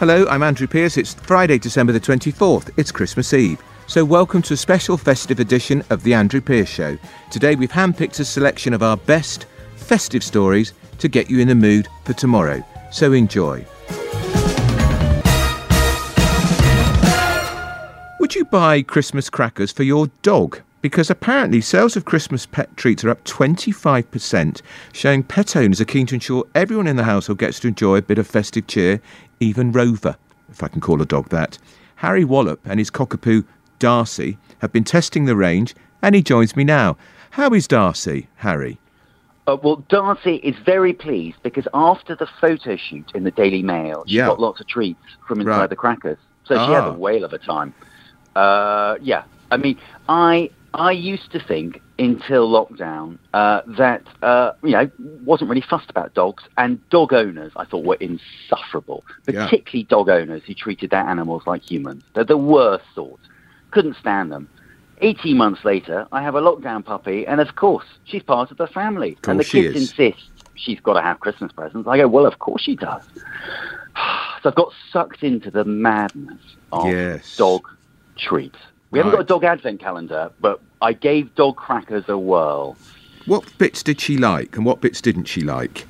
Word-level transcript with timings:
Hello, 0.00 0.26
I'm 0.28 0.42
Andrew 0.42 0.66
Pierce. 0.66 0.96
It's 0.96 1.12
Friday, 1.12 1.58
December 1.58 1.92
the 1.92 2.00
24th. 2.00 2.70
It's 2.78 2.90
Christmas 2.90 3.34
Eve. 3.34 3.62
So, 3.86 4.02
welcome 4.02 4.40
to 4.40 4.54
a 4.54 4.56
special 4.56 4.96
festive 4.96 5.40
edition 5.40 5.84
of 5.90 6.02
The 6.02 6.14
Andrew 6.14 6.40
Pierce 6.40 6.70
Show. 6.70 6.96
Today, 7.30 7.54
we've 7.54 7.70
handpicked 7.70 8.18
a 8.18 8.24
selection 8.24 8.72
of 8.72 8.82
our 8.82 8.96
best 8.96 9.44
festive 9.76 10.24
stories 10.24 10.72
to 11.00 11.08
get 11.08 11.28
you 11.28 11.38
in 11.38 11.48
the 11.48 11.54
mood 11.54 11.86
for 12.04 12.14
tomorrow. 12.14 12.64
So, 12.90 13.12
enjoy. 13.12 13.66
Would 18.20 18.34
you 18.34 18.46
buy 18.46 18.80
Christmas 18.80 19.28
crackers 19.28 19.70
for 19.70 19.82
your 19.82 20.06
dog? 20.22 20.62
Because 20.82 21.10
apparently 21.10 21.60
sales 21.60 21.94
of 21.96 22.06
Christmas 22.06 22.46
pet 22.46 22.74
treats 22.76 23.04
are 23.04 23.10
up 23.10 23.22
25%, 23.24 24.62
showing 24.92 25.22
pet 25.22 25.54
owners 25.54 25.80
are 25.80 25.84
keen 25.84 26.06
to 26.06 26.14
ensure 26.14 26.46
everyone 26.54 26.86
in 26.86 26.96
the 26.96 27.04
household 27.04 27.38
gets 27.38 27.60
to 27.60 27.68
enjoy 27.68 27.96
a 27.96 28.02
bit 28.02 28.18
of 28.18 28.26
festive 28.26 28.66
cheer, 28.66 29.00
even 29.40 29.72
Rover, 29.72 30.16
if 30.50 30.62
I 30.62 30.68
can 30.68 30.80
call 30.80 31.02
a 31.02 31.06
dog 31.06 31.28
that. 31.28 31.58
Harry 31.96 32.24
Wallop 32.24 32.60
and 32.64 32.78
his 32.78 32.90
cockapoo 32.90 33.44
Darcy 33.78 34.38
have 34.60 34.72
been 34.72 34.84
testing 34.84 35.26
the 35.26 35.36
range, 35.36 35.74
and 36.00 36.14
he 36.14 36.22
joins 36.22 36.56
me 36.56 36.64
now. 36.64 36.96
How 37.32 37.50
is 37.50 37.68
Darcy, 37.68 38.28
Harry? 38.36 38.78
Uh, 39.46 39.56
well, 39.62 39.84
Darcy 39.90 40.36
is 40.36 40.54
very 40.64 40.94
pleased 40.94 41.36
because 41.42 41.68
after 41.74 42.14
the 42.14 42.26
photo 42.40 42.76
shoot 42.76 43.10
in 43.14 43.24
the 43.24 43.30
Daily 43.30 43.62
Mail, 43.62 44.04
she 44.06 44.16
Yeah. 44.16 44.28
got 44.28 44.40
lots 44.40 44.60
of 44.60 44.66
treats 44.66 45.00
from 45.28 45.40
inside 45.40 45.58
Right. 45.58 45.70
the 45.70 45.76
crackers. 45.76 46.18
So 46.44 46.54
she 46.54 46.72
had 46.72 46.84
Ah. 46.84 46.90
a 46.90 46.92
whale 46.92 47.24
of 47.24 47.32
a 47.34 47.38
time. 47.38 47.74
Uh, 48.34 48.96
yeah, 49.02 49.22
I 49.50 49.56
mean, 49.56 49.76
I 50.08 50.50
I 50.72 50.92
used 50.92 51.32
to 51.32 51.40
think 51.40 51.80
until 51.98 52.48
lockdown 52.48 53.18
uh, 53.34 53.62
that 53.76 54.02
uh, 54.22 54.52
you 54.62 54.70
know 54.70 54.90
wasn't 55.24 55.50
really 55.50 55.64
fussed 55.68 55.90
about 55.90 56.14
dogs, 56.14 56.44
and 56.56 56.78
dog 56.90 57.12
owners 57.12 57.52
I 57.56 57.64
thought 57.64 57.84
were 57.84 57.96
insufferable, 58.00 59.04
Yeah. 59.26 59.44
particularly 59.46 59.84
dog 59.84 60.08
owners 60.08 60.42
who 60.46 60.54
treated 60.54 60.90
their 60.90 61.02
animals 61.06 61.42
like 61.46 61.62
humans. 61.62 62.04
They're 62.14 62.24
the 62.24 62.36
worst 62.36 62.84
sort. 62.94 63.20
Couldn't 63.72 63.96
stand 63.96 64.30
them. 64.30 64.48
18 65.02 65.36
months 65.36 65.64
later, 65.64 66.06
I 66.12 66.22
have 66.22 66.34
a 66.34 66.40
lockdown 66.40 66.84
puppy, 66.84 67.26
and 67.26 67.40
of 67.40 67.56
course, 67.56 67.86
she's 68.04 68.22
part 68.22 68.50
of 68.50 68.56
the 68.58 68.66
family. 68.66 69.16
And 69.26 69.40
the 69.40 69.44
kids 69.44 69.74
is. 69.76 69.90
insist 69.90 70.22
she's 70.54 70.78
got 70.80 70.94
to 70.94 71.02
have 71.02 71.20
Christmas 71.20 71.50
presents. 71.52 71.88
I 71.88 71.96
go, 71.96 72.06
well, 72.06 72.26
of 72.26 72.38
course 72.38 72.62
she 72.62 72.76
does. 72.76 73.02
so 74.42 74.50
I've 74.50 74.54
got 74.54 74.72
sucked 74.92 75.22
into 75.22 75.50
the 75.50 75.64
madness 75.64 76.40
of 76.70 76.86
Yes. 76.86 77.36
dog 77.36 77.62
treats. 78.18 78.58
We 78.90 78.98
haven't 78.98 79.12
Right. 79.12 79.18
got 79.18 79.24
a 79.24 79.28
dog 79.28 79.44
advent 79.44 79.80
calendar, 79.80 80.30
but 80.40 80.60
I 80.82 80.92
gave 80.92 81.34
dog 81.34 81.56
crackers 81.56 82.04
a 82.08 82.18
whirl. 82.18 82.76
What 83.26 83.44
bits 83.58 83.82
did 83.82 84.00
she 84.00 84.16
like 84.16 84.56
and 84.56 84.64
what 84.66 84.80
bits 84.80 85.00
didn't 85.00 85.26
she 85.26 85.42
like? 85.42 85.86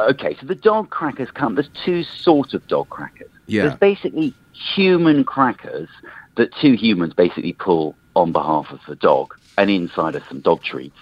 Okay, 0.00 0.36
so 0.40 0.46
the 0.46 0.54
dog 0.54 0.90
crackers 0.90 1.30
come. 1.30 1.54
There's 1.54 1.70
two 1.84 2.02
sort 2.02 2.54
of 2.54 2.66
dog 2.66 2.88
crackers. 2.88 3.30
Yeah. 3.46 3.62
There's 3.66 3.78
basically 3.78 4.34
human 4.52 5.22
crackers 5.22 5.88
that 6.36 6.52
two 6.60 6.72
humans 6.72 7.14
basically 7.14 7.52
pull 7.52 7.94
on 8.16 8.32
behalf 8.32 8.70
of 8.72 8.80
the 8.88 8.96
dog, 8.96 9.34
and 9.58 9.70
inside 9.70 10.16
are 10.16 10.22
some 10.28 10.40
dog 10.40 10.62
treats 10.62 10.98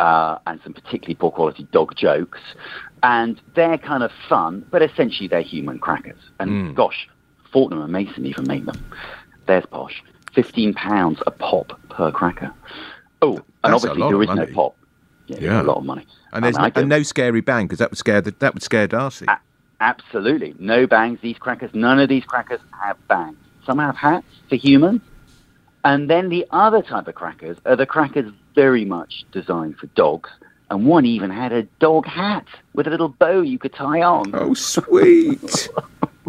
uh, 0.00 0.38
and 0.46 0.60
some 0.62 0.72
particularly 0.74 1.14
poor 1.14 1.30
quality 1.30 1.66
dog 1.72 1.94
jokes, 1.96 2.40
and 3.02 3.40
they're 3.54 3.78
kind 3.78 4.02
of 4.02 4.10
fun, 4.28 4.64
but 4.70 4.82
essentially 4.82 5.28
they're 5.28 5.40
human 5.40 5.78
crackers. 5.78 6.18
And 6.38 6.50
Mm. 6.50 6.74
gosh, 6.74 7.08
Fortnum 7.52 7.80
and 7.82 7.92
Mason 7.92 8.26
even 8.26 8.46
make 8.46 8.64
them. 8.66 8.84
There's 9.46 9.64
posh. 9.66 10.02
Fifteen 10.34 10.72
pounds 10.74 11.20
a 11.26 11.30
pop 11.30 11.78
per 11.90 12.10
cracker. 12.10 12.52
Oh, 13.20 13.36
and 13.64 13.72
That's 13.72 13.84
a 13.84 13.90
obviously 13.90 14.10
there 14.12 14.22
is 14.22 14.28
no 14.30 14.46
pop. 14.54 14.76
Yeah, 15.26 15.38
Yeah. 15.40 15.62
a 15.62 15.64
lot 15.64 15.76
of 15.78 15.84
money. 15.84 16.06
And 16.32 16.44
there's 16.44 16.56
I 16.56 16.68
no, 16.68 16.72
and 16.76 16.88
no 16.88 17.02
scary 17.02 17.40
bang 17.40 17.66
because 17.66 17.78
that 17.78 17.90
would 17.90 17.98
scare 17.98 18.20
the, 18.20 18.34
that 18.38 18.54
would 18.54 18.62
scare 18.62 18.86
Darcy. 18.86 19.26
A- 19.28 19.38
Absolutely. 19.80 20.54
No 20.58 20.86
bangs, 20.86 21.18
these 21.22 21.36
crackers. 21.38 21.70
None 21.74 21.98
of 21.98 22.08
these 22.08 22.24
crackers 22.24 22.60
have 22.82 22.96
bangs. 23.08 23.36
Some 23.66 23.78
have 23.78 23.96
hats 23.96 24.26
for 24.48 24.56
humans. 24.56 25.00
And 25.84 26.08
then 26.08 26.28
the 26.28 26.46
other 26.50 26.80
type 26.82 27.08
of 27.08 27.14
crackers 27.16 27.56
are 27.66 27.74
the 27.76 27.86
crackers 27.86 28.32
very 28.54 28.84
much 28.84 29.24
designed 29.32 29.76
for 29.78 29.86
dogs. 29.88 30.30
And 30.70 30.86
one 30.86 31.04
even 31.04 31.30
had 31.30 31.52
a 31.52 31.64
dog 31.80 32.06
hat 32.06 32.46
with 32.74 32.86
a 32.86 32.90
little 32.90 33.08
bow 33.08 33.40
you 33.42 33.58
could 33.58 33.74
tie 33.74 34.00
on. 34.02 34.30
Oh, 34.34 34.54
sweet! 34.54 35.42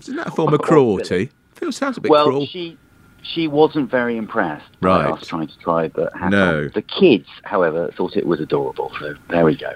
Isn't 0.02 0.16
that 0.18 0.28
a 0.28 0.32
form 0.32 0.54
of 0.54 0.62
cruelty? 0.62 1.30
Feels 1.54 1.78
sounds 1.78 1.98
a 1.98 2.02
bit 2.02 2.10
well, 2.12 2.26
cruel. 2.26 2.46
she 2.48 2.78
she 3.24 3.48
wasn't 3.48 3.90
very 3.90 4.18
impressed 4.18 4.80
by 4.82 5.06
Right. 5.06 5.14
us 5.14 5.26
trying 5.28 5.48
to 5.48 5.58
try 5.60 5.88
the 5.88 6.12
hat 6.14 6.30
No. 6.32 6.68
The 6.68 6.82
kids, 6.82 7.28
however, 7.44 7.90
thought 7.96 8.16
it 8.18 8.28
was 8.28 8.40
adorable. 8.40 8.92
So 9.00 9.16
there 9.30 9.46
we 9.46 9.56
go. 9.56 9.72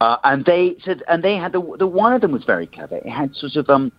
Uh, 0.00 0.16
and 0.24 0.44
they 0.44 0.76
said, 0.84 1.02
and 1.08 1.22
they 1.22 1.36
had 1.36 1.52
the 1.52 1.60
the 1.78 1.86
one 1.86 2.12
of 2.12 2.20
them 2.20 2.32
was 2.32 2.44
very 2.44 2.66
clever. 2.66 2.96
It 2.96 3.08
had 3.08 3.34
sort 3.36 3.56
of 3.56 3.68
um, 3.70 3.92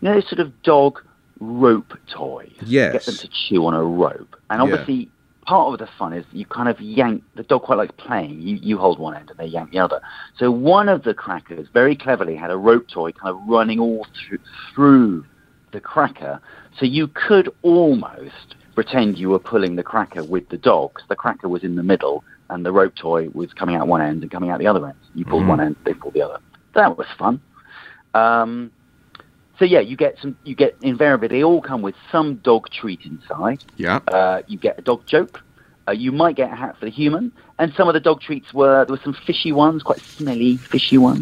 you 0.00 0.08
know, 0.08 0.20
sort 0.20 0.40
of 0.40 0.62
dog 0.62 1.00
rope 1.40 1.94
toys. 2.08 2.52
Yes. 2.64 2.92
Get 2.92 3.04
them 3.06 3.14
to 3.16 3.28
chew 3.28 3.64
on 3.66 3.74
a 3.74 3.82
rope, 3.84 4.36
and 4.50 4.58
Yeah. 4.58 4.64
obviously. 4.64 5.10
Part 5.46 5.72
of 5.72 5.80
the 5.80 5.88
fun 5.98 6.12
is 6.12 6.24
you 6.32 6.44
kind 6.46 6.68
of 6.68 6.80
yank 6.80 7.24
the 7.34 7.42
dog 7.42 7.62
quite 7.62 7.76
likes 7.78 7.94
playing. 7.96 8.40
You 8.40 8.56
you 8.62 8.78
hold 8.78 9.00
one 9.00 9.16
end 9.16 9.30
and 9.30 9.38
they 9.38 9.46
yank 9.46 9.72
the 9.72 9.80
other. 9.80 10.00
So 10.38 10.48
one 10.52 10.88
of 10.88 11.02
the 11.02 11.12
crackers 11.12 11.66
very 11.72 11.96
cleverly 11.96 12.36
had 12.36 12.50
a 12.52 12.56
rope 12.56 12.86
toy 12.86 13.10
kind 13.10 13.34
of 13.34 13.40
running 13.48 13.80
all 13.80 14.06
through 14.14 14.38
through 14.72 15.24
the 15.72 15.80
cracker, 15.80 16.40
so 16.78 16.84
you 16.86 17.08
could 17.08 17.48
almost 17.62 18.54
pretend 18.74 19.18
you 19.18 19.28
were 19.30 19.38
pulling 19.38 19.76
the 19.76 19.82
cracker 19.82 20.22
with 20.24 20.48
the 20.48 20.56
dogs. 20.56 21.02
The 21.08 21.16
cracker 21.16 21.48
was 21.48 21.62
in 21.64 21.76
the 21.76 21.82
middle, 21.82 22.24
and 22.48 22.64
the 22.64 22.72
rope 22.72 22.94
toy 22.94 23.28
was 23.30 23.52
coming 23.52 23.76
out 23.76 23.86
one 23.88 24.00
end 24.00 24.22
and 24.22 24.30
coming 24.30 24.50
out 24.50 24.58
the 24.58 24.66
other 24.66 24.84
end. 24.86 24.96
You 25.14 25.24
pulled 25.24 25.42
Mhm. 25.44 25.48
one 25.48 25.60
end, 25.60 25.76
they 25.84 25.94
pulled 25.94 26.14
the 26.14 26.22
other. 26.22 26.38
That 26.74 26.96
was 26.96 27.06
fun. 27.18 27.40
Um, 28.14 28.70
so 29.58 29.64
yeah, 29.64 29.80
you 29.80 29.96
get 29.96 30.18
some. 30.20 30.36
You 30.44 30.54
get 30.54 30.76
invariably 30.82 31.28
they 31.28 31.44
all 31.44 31.60
come 31.60 31.82
with 31.82 31.94
some 32.10 32.36
dog 32.36 32.70
treat 32.70 33.00
inside. 33.04 33.62
yeah. 33.76 34.00
Uh, 34.08 34.42
you 34.46 34.58
get 34.58 34.78
a 34.78 34.82
dog 34.82 35.04
joke. 35.06 35.42
Uh, 35.88 35.92
you 35.92 36.12
might 36.12 36.36
get 36.36 36.52
a 36.52 36.54
hat 36.54 36.76
for 36.78 36.84
the 36.86 36.90
human, 36.90 37.32
and 37.58 37.72
some 37.74 37.88
of 37.88 37.94
the 37.94 38.00
dog 38.00 38.20
treats 38.20 38.54
were 38.54 38.84
there 38.84 38.94
were 38.96 39.02
some 39.02 39.12
fishy 39.26 39.52
ones, 39.52 39.82
quite 39.82 40.00
smelly 40.00 40.56
fishy 40.56 40.98
ones. 40.98 41.20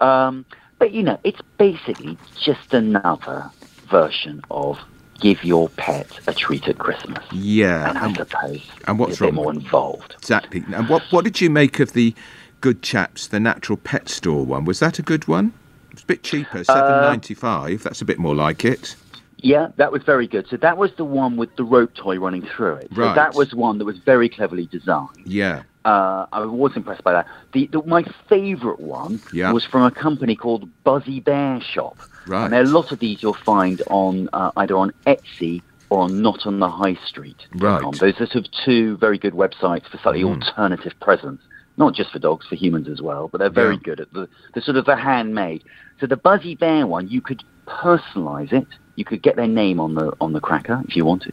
Mm. 0.00 0.04
Um, 0.04 0.44
but 0.78 0.92
you 0.92 1.02
know, 1.02 1.18
it's 1.24 1.40
basically 1.58 2.16
just 2.40 2.72
another 2.74 3.50
version 3.90 4.42
of 4.50 4.78
give 5.20 5.44
your 5.44 5.68
pet 5.70 6.08
a 6.26 6.32
treat 6.32 6.66
at 6.68 6.78
Christmas. 6.78 7.22
Yeah. 7.32 7.88
and 7.90 7.98
I 7.98 8.06
And, 8.06 8.16
suppose 8.16 8.62
and 8.86 8.98
what's 8.98 9.12
it's 9.12 9.20
a 9.20 9.24
bit 9.24 9.34
wrong 9.34 9.44
more 9.44 9.52
involved. 9.52 10.14
exactly. 10.18 10.64
And 10.74 10.88
what 10.88 11.02
what 11.10 11.24
did 11.24 11.40
you 11.40 11.50
make 11.50 11.80
of 11.80 11.92
the 11.92 12.14
Good 12.60 12.82
Chaps, 12.82 13.26
the 13.28 13.40
natural 13.40 13.76
pet 13.76 14.08
store 14.08 14.44
one? 14.44 14.64
Was 14.64 14.80
that 14.80 14.98
a 14.98 15.02
good 15.02 15.28
one? 15.28 15.52
It's 15.92 16.02
a 16.02 16.06
bit 16.06 16.22
cheaper, 16.22 16.58
uh, 16.58 16.64
seven 16.64 17.02
ninety 17.02 17.34
five. 17.34 17.82
That's 17.82 18.00
a 18.00 18.04
bit 18.04 18.18
more 18.18 18.34
like 18.34 18.64
it. 18.64 18.96
Yeah, 19.42 19.68
that 19.76 19.90
was 19.90 20.02
very 20.02 20.26
good. 20.26 20.46
So 20.48 20.56
that 20.58 20.76
was 20.76 20.90
the 20.96 21.04
one 21.04 21.36
with 21.38 21.56
the 21.56 21.64
rope 21.64 21.94
toy 21.94 22.18
running 22.18 22.42
through 22.42 22.74
it. 22.74 22.88
So 22.94 23.00
Right. 23.02 23.14
that 23.14 23.34
was 23.34 23.54
one 23.54 23.78
that 23.78 23.86
was 23.86 23.96
very 23.98 24.28
cleverly 24.28 24.66
designed. 24.66 25.08
Yeah. 25.24 25.62
Uh, 25.84 26.26
I 26.32 26.44
was 26.44 26.72
impressed 26.76 27.02
by 27.04 27.12
that. 27.12 27.26
The, 27.52 27.68
the 27.72 27.82
my 27.84 28.04
favourite 28.28 28.80
one 28.80 29.22
Yeah. 29.32 29.52
was 29.52 29.64
from 29.64 29.82
a 29.82 29.90
company 29.90 30.36
called 30.36 30.68
Buzzy 30.84 31.20
Bear 31.20 31.60
Shop. 31.60 31.96
Right. 32.26 32.44
And 32.44 32.52
there 32.52 32.60
are 32.60 32.64
a 32.64 32.68
lot 32.68 32.92
of 32.92 32.98
these 32.98 33.22
you'll 33.22 33.36
find 33.46 33.82
on 33.86 34.28
uh, 34.32 34.50
either 34.56 34.76
on 34.76 34.92
Etsy 35.06 35.62
or 35.88 36.00
on 36.02 36.20
Not 36.22 36.46
on 36.46 36.60
the 36.60 36.68
High 36.70 36.98
Street. 37.06 37.38
Right. 37.54 37.82
Those 37.98 38.14
are 38.20 38.26
sort 38.26 38.44
of 38.44 38.50
two 38.64 38.98
very 38.98 39.16
good 39.18 39.32
websites 39.32 39.88
for 39.90 39.98
slightly 40.02 40.22
Mm. 40.22 40.34
alternative 40.42 40.92
presents. 41.00 41.42
Not 41.78 41.94
just 41.94 42.10
for 42.10 42.18
dogs, 42.18 42.46
for 42.46 42.56
humans 42.56 42.88
as 42.88 43.00
well, 43.00 43.28
but 43.28 43.38
they're 43.38 43.48
very 43.48 43.74
Yeah. 43.76 43.80
good 43.84 44.00
at 44.00 44.12
the, 44.12 44.28
the 44.54 44.60
sort 44.60 44.76
of 44.76 44.84
the 44.84 44.96
handmade. 44.96 45.64
So 45.98 46.06
the 46.06 46.16
Buzzy 46.18 46.54
Bear 46.56 46.86
one, 46.86 47.08
you 47.08 47.22
could 47.22 47.42
personalize 47.66 48.52
it. 48.52 48.66
You 48.96 49.04
could 49.06 49.22
get 49.22 49.36
their 49.36 49.46
name 49.48 49.80
on 49.80 49.94
the 49.94 50.12
on 50.20 50.34
the 50.34 50.40
cracker 50.40 50.82
if 50.86 50.94
you 50.94 51.06
wanted, 51.06 51.32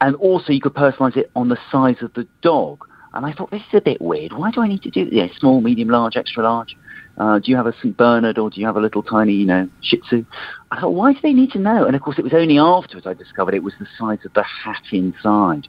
and 0.00 0.16
also 0.16 0.52
you 0.52 0.60
could 0.60 0.74
personalize 0.74 1.16
it 1.16 1.30
on 1.36 1.48
the 1.50 1.58
size 1.70 2.02
of 2.02 2.12
the 2.14 2.26
dog. 2.42 2.84
And 3.16 3.24
I 3.24 3.32
thought 3.32 3.50
this 3.50 3.62
is 3.62 3.74
a 3.74 3.80
bit 3.80 4.00
weird. 4.00 4.32
Why 4.34 4.50
do 4.50 4.60
I 4.60 4.68
need 4.68 4.82
to 4.82 4.90
do 4.90 5.08
yeah, 5.10 5.28
small, 5.38 5.60
medium, 5.60 5.88
large, 5.88 6.16
extra 6.16 6.42
large? 6.44 6.76
Uh, 7.16 7.38
do 7.38 7.50
you 7.50 7.56
have 7.56 7.66
a 7.66 7.72
St 7.78 7.96
Bernard 7.96 8.36
or 8.36 8.50
do 8.50 8.60
you 8.60 8.66
have 8.66 8.76
a 8.76 8.80
little 8.80 9.02
tiny, 9.02 9.32
you 9.32 9.46
know, 9.46 9.68
Shih 9.80 9.96
Tzu? 10.02 10.26
I 10.70 10.80
thought, 10.80 10.90
why 10.90 11.14
do 11.14 11.18
they 11.22 11.32
need 11.32 11.50
to 11.52 11.58
know? 11.58 11.86
And 11.86 11.96
of 11.96 12.02
course, 12.02 12.18
it 12.18 12.24
was 12.24 12.34
only 12.34 12.58
afterwards 12.58 13.06
I 13.06 13.14
discovered 13.14 13.54
it 13.54 13.62
was 13.62 13.72
the 13.80 13.86
size 13.98 14.18
of 14.26 14.34
the 14.34 14.42
hat 14.42 14.82
inside. 14.92 15.66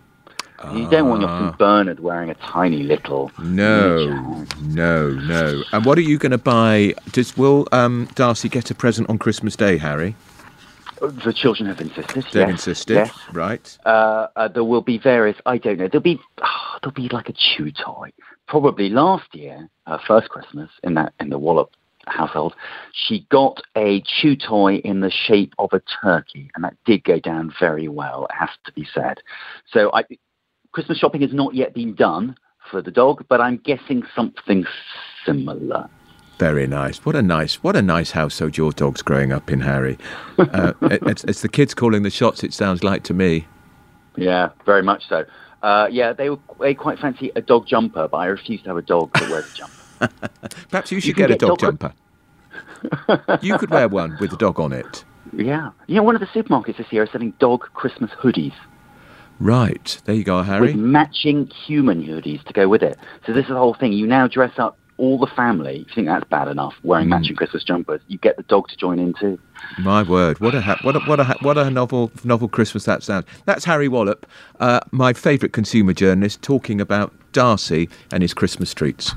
You 0.74 0.90
don't 0.90 1.08
want 1.08 1.22
your 1.22 1.30
Ah. 1.30 1.50
St 1.50 1.58
Bernard 1.60 2.00
wearing 2.00 2.32
a 2.32 2.34
tiny 2.34 2.82
little. 2.82 3.32
No, 3.40 4.46
no, 4.64 5.12
no. 5.12 5.64
And 5.72 5.86
what 5.86 6.00
are 6.00 6.02
you 6.02 6.18
going 6.18 6.32
to 6.32 6.40
buy? 6.40 6.96
Does 7.12 7.38
will 7.38 7.68
um, 7.72 8.10
Darcy 8.16 8.50
get 8.50 8.72
a 8.72 8.76
present 8.76 9.08
on 9.08 9.20
Christmas 9.20 9.56
Day, 9.56 9.78
Harry? 9.78 10.16
The 11.00 11.34
children 11.34 11.68
have 11.68 11.80
insisted. 11.80 12.24
They've 12.32 12.48
yes, 12.48 12.50
insisted, 12.50 12.96
Yes. 12.96 13.14
right? 13.34 13.78
Uh, 13.86 14.28
uh, 14.36 14.48
there 14.48 14.64
will 14.64 14.82
be 14.82 14.98
various. 14.98 15.38
I 15.46 15.58
don't 15.58 15.78
know. 15.78 15.88
There'll 15.88 16.02
be 16.02 16.20
oh, 16.42 16.78
there'll 16.82 16.94
be 16.94 17.10
like 17.10 17.30
a 17.30 17.34
chew 17.34 17.72
toy. 17.72 18.12
Probably 18.48 18.90
last 18.90 19.34
year, 19.36 19.70
her 19.86 20.00
first 20.08 20.30
Christmas 20.30 20.70
in 20.84 20.96
that 20.96 21.14
in 21.20 21.30
the 21.30 21.38
Wallop 21.38 21.72
household, 22.08 22.56
she 22.94 23.28
got 23.30 23.62
a 23.76 24.02
chew 24.02 24.36
toy 24.36 24.76
in 24.78 25.02
the 25.02 25.12
shape 25.12 25.54
of 25.60 25.70
a 25.74 25.82
turkey, 26.02 26.50
and 26.56 26.64
that 26.64 26.76
did 26.86 27.04
go 27.04 27.20
down 27.20 27.54
very 27.60 27.88
well. 27.88 28.26
It 28.30 28.36
has 28.36 28.50
to 28.66 28.72
be 28.74 28.88
said. 28.94 29.20
So 29.72 29.92
I, 29.94 30.04
Christmas 30.72 30.98
shopping 30.98 31.22
has 31.22 31.34
not 31.34 31.54
yet 31.54 31.74
been 31.74 31.94
done 31.96 32.36
for 32.72 32.82
the 32.82 32.92
dog, 32.92 33.26
but 33.30 33.42
I'm 33.42 33.58
guessing 33.58 34.04
something 34.16 34.66
similar. 35.26 35.90
Very 36.38 36.68
nice. 36.68 37.04
What 37.04 37.16
a 37.16 37.22
nice, 37.22 37.56
what 37.64 37.76
a 37.76 37.82
nice 37.82 38.12
household 38.12 38.58
your 38.58 38.72
dog's 38.72 39.02
growing 39.02 39.32
up 39.32 39.52
in, 39.52 39.62
Harry. 39.62 39.98
Uh, 40.38 40.74
it, 40.84 41.02
it's, 41.08 41.24
it's 41.24 41.42
the 41.42 41.50
kids 41.50 41.74
calling 41.74 42.04
the 42.04 42.12
shots. 42.12 42.44
It 42.44 42.54
sounds 42.54 42.84
like 42.84 43.04
to 43.04 43.14
me. 43.14 43.48
Yeah, 44.16 44.50
very 44.66 44.84
much 44.84 45.08
so. 45.10 45.26
Uh, 45.64 45.88
yeah, 45.92 46.14
they 46.14 46.30
were 46.30 46.40
they 46.60 46.76
quite 46.76 47.00
fancy 47.00 47.32
a 47.36 47.42
dog 47.42 47.68
jumper, 47.68 48.08
but 48.08 48.18
I 48.18 48.28
refuse 48.28 48.62
to 48.64 48.70
have 48.70 48.78
a 48.78 48.82
dog 48.84 49.12
that 49.14 49.30
wears 49.30 49.52
a 49.52 49.56
jumper. 49.56 50.30
Perhaps 50.70 50.92
you 50.92 51.00
should 51.00 51.08
you 51.08 51.14
get, 51.16 51.30
get, 51.30 51.42
a 51.42 51.46
dog, 51.48 51.58
dog 51.58 51.80
jumper. 51.80 51.94
you 53.42 53.58
could 53.58 53.72
wear 53.72 53.88
one 53.88 54.16
with 54.20 54.32
a 54.32 54.38
dog 54.38 54.60
on 54.60 54.72
it. 54.74 55.04
Yeah. 55.34 55.72
You 55.88 55.96
know, 55.96 56.04
one 56.04 56.16
of 56.16 56.22
the 56.22 56.28
supermarkets 56.28 56.78
this 56.78 56.92
year 56.92 57.04
is 57.04 57.12
selling 57.12 57.32
dog 57.40 57.62
Christmas 57.74 58.12
hoodies. 58.12 58.54
Right. 59.40 60.00
There 60.06 60.16
you 60.16 60.24
go, 60.24 60.42
Harry. 60.44 60.68
With 60.68 60.76
matching 60.76 61.48
human 61.48 62.04
hoodies 62.04 62.44
to 62.46 62.54
go 62.54 62.68
with 62.68 62.84
it. 62.84 62.98
So 63.26 63.34
this 63.34 63.44
is 63.44 63.50
the 63.50 63.58
whole 63.58 63.74
thing. 63.74 63.94
You 63.94 64.08
now 64.08 64.28
dress 64.28 64.54
up 64.58 64.78
all 64.98 65.18
the 65.18 65.28
family. 65.28 65.82
If 65.82 65.90
you 65.90 65.96
think 65.96 66.08
that's 66.08 66.28
bad 66.30 66.48
enough, 66.48 66.74
wearing 66.84 67.08
mm. 67.08 67.12
matching 67.12 67.36
Christmas 67.36 67.64
jumpers, 67.64 68.02
you 68.08 68.18
get 68.18 68.38
the 68.38 68.44
dog 68.44 68.68
to 68.70 68.78
join 68.78 69.00
in 69.00 69.14
too. 69.14 69.40
My 69.80 70.04
word, 70.04 70.40
what 70.40 70.56
a 70.56 70.62
ha- 70.62 70.80
what 70.82 70.96
a 70.96 71.00
what 71.02 71.20
a 71.20 71.26
what 71.42 71.58
a 71.58 71.70
novel 71.70 72.12
novel 72.24 72.48
Christmas 72.48 72.86
that 72.86 73.04
sounds. 73.04 73.26
That's 73.46 73.66
Harry 73.66 73.88
Wallop, 73.88 74.26
uh, 74.60 74.80
my 74.92 75.14
favourite 75.14 75.54
consumer 75.54 75.94
journalist, 75.94 76.42
talking 76.42 76.82
about 76.82 77.14
Darcy 77.32 77.90
and 78.12 78.22
his 78.22 78.34
Christmas 78.34 78.74
treats. 78.74 79.14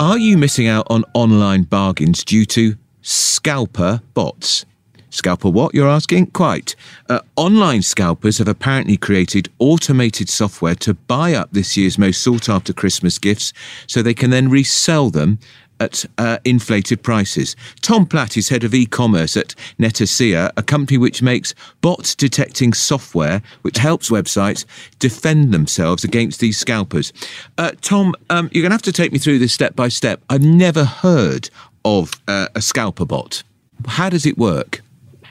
Are 0.00 0.18
you 0.18 0.36
missing 0.36 0.66
out 0.66 0.86
on 0.90 1.04
online 1.14 1.62
bargains 1.62 2.24
due 2.24 2.44
to 2.46 2.74
scalper 3.02 4.02
bots? 4.14 4.64
Scalper 5.12 5.50
what, 5.50 5.74
you're 5.74 5.88
asking? 5.88 6.26
Quite. 6.28 6.74
Uh, 7.10 7.20
online 7.36 7.82
scalpers 7.82 8.38
have 8.38 8.48
apparently 8.48 8.96
created 8.96 9.50
automated 9.58 10.30
software 10.30 10.74
to 10.76 10.94
buy 10.94 11.34
up 11.34 11.50
this 11.52 11.76
year's 11.76 11.98
most 11.98 12.22
sought 12.22 12.48
after 12.48 12.72
Christmas 12.72 13.18
gifts 13.18 13.52
so 13.86 14.00
they 14.00 14.14
can 14.14 14.30
then 14.30 14.48
resell 14.48 15.10
them 15.10 15.38
at 15.80 16.06
uh, 16.16 16.38
inflated 16.46 17.02
prices. 17.02 17.56
Tom 17.82 18.06
Platt 18.06 18.38
is 18.38 18.48
head 18.48 18.64
of 18.64 18.72
e-commerce 18.72 19.36
at 19.36 19.54
Netacea, 19.78 20.50
a 20.56 20.62
company 20.62 20.96
which 20.96 21.20
makes 21.20 21.54
bot 21.82 22.14
detecting 22.16 22.72
software 22.72 23.42
which 23.60 23.76
helps 23.76 24.08
websites 24.08 24.64
defend 24.98 25.52
themselves 25.52 26.04
against 26.04 26.40
these 26.40 26.56
scalpers. 26.56 27.12
Uh, 27.58 27.72
Tom, 27.82 28.14
um, 28.30 28.48
you're 28.50 28.62
going 28.62 28.70
to 28.70 28.74
have 28.74 28.82
to 28.82 28.92
take 28.92 29.12
me 29.12 29.18
through 29.18 29.40
this 29.40 29.52
step 29.52 29.76
by 29.76 29.88
step. 29.88 30.22
I've 30.30 30.42
never 30.42 30.84
heard 30.84 31.50
of 31.84 32.12
uh, 32.28 32.48
a 32.54 32.62
scalper 32.62 33.04
bot. 33.04 33.42
How 33.86 34.08
does 34.08 34.24
it 34.24 34.38
work? 34.38 34.80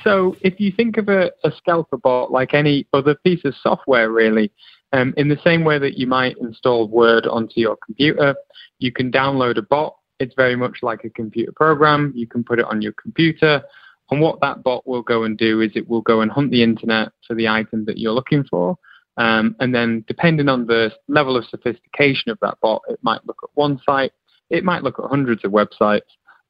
So 0.04 0.36
if 0.42 0.60
you 0.60 0.72
think 0.72 0.98
of 0.98 1.10
a, 1.10 1.32
a 1.44 1.52
scalper 1.58 1.98
bot 1.98 2.32
like 2.32 2.54
any 2.54 2.88
other 2.94 3.16
piece 3.16 3.46
of 3.46 3.56
software, 3.62 4.12
really, 4.12 4.52
um, 4.94 5.14
in 5.18 5.30
the 5.30 5.40
same 5.44 5.64
way 5.64 5.80
that 5.80 5.98
you 5.98 6.08
might 6.08 6.38
install 6.38 6.88
Word 6.88 7.26
onto 7.26 7.60
your 7.60 7.78
computer, 7.78 8.36
you 8.80 8.92
can 8.92 9.12
download 9.12 9.58
a 9.58 9.62
bot. 9.62 9.96
It's 10.20 10.36
very 10.36 10.56
much 10.56 10.80
like 10.82 11.04
a 11.04 11.10
computer 11.10 11.52
program. 11.56 12.12
You 12.16 12.28
can 12.28 12.44
put 12.44 12.60
it 12.60 12.66
on 12.66 12.82
your 12.82 12.94
computer. 12.94 13.64
And 14.12 14.20
what 14.20 14.42
that 14.42 14.64
bot 14.64 14.86
will 14.86 15.02
go 15.02 15.24
and 15.24 15.38
do 15.38 15.62
is 15.62 15.72
it 15.74 15.88
will 15.88 16.02
go 16.02 16.22
and 16.22 16.30
hunt 16.30 16.52
the 16.52 16.64
internet 16.64 17.10
for 17.26 17.34
the 17.34 17.48
item 17.48 17.86
that 17.86 17.98
you're 17.98 18.12
looking 18.12 18.44
for. 18.44 18.78
Um, 19.18 19.56
and 19.60 19.74
then, 19.74 20.04
depending 20.08 20.50
on 20.50 20.68
the 20.68 20.92
level 21.08 21.38
of 21.38 21.46
sophistication 21.46 22.32
of 22.32 22.40
that 22.42 22.58
bot, 22.62 22.82
it 22.90 23.00
might 23.02 23.26
look 23.26 23.40
at 23.44 23.50
one 23.54 23.80
site, 23.86 24.12
it 24.50 24.64
might 24.64 24.84
look 24.84 25.00
at 25.00 25.10
hundreds 25.10 25.44
of 25.46 25.52
websites, 25.52 26.02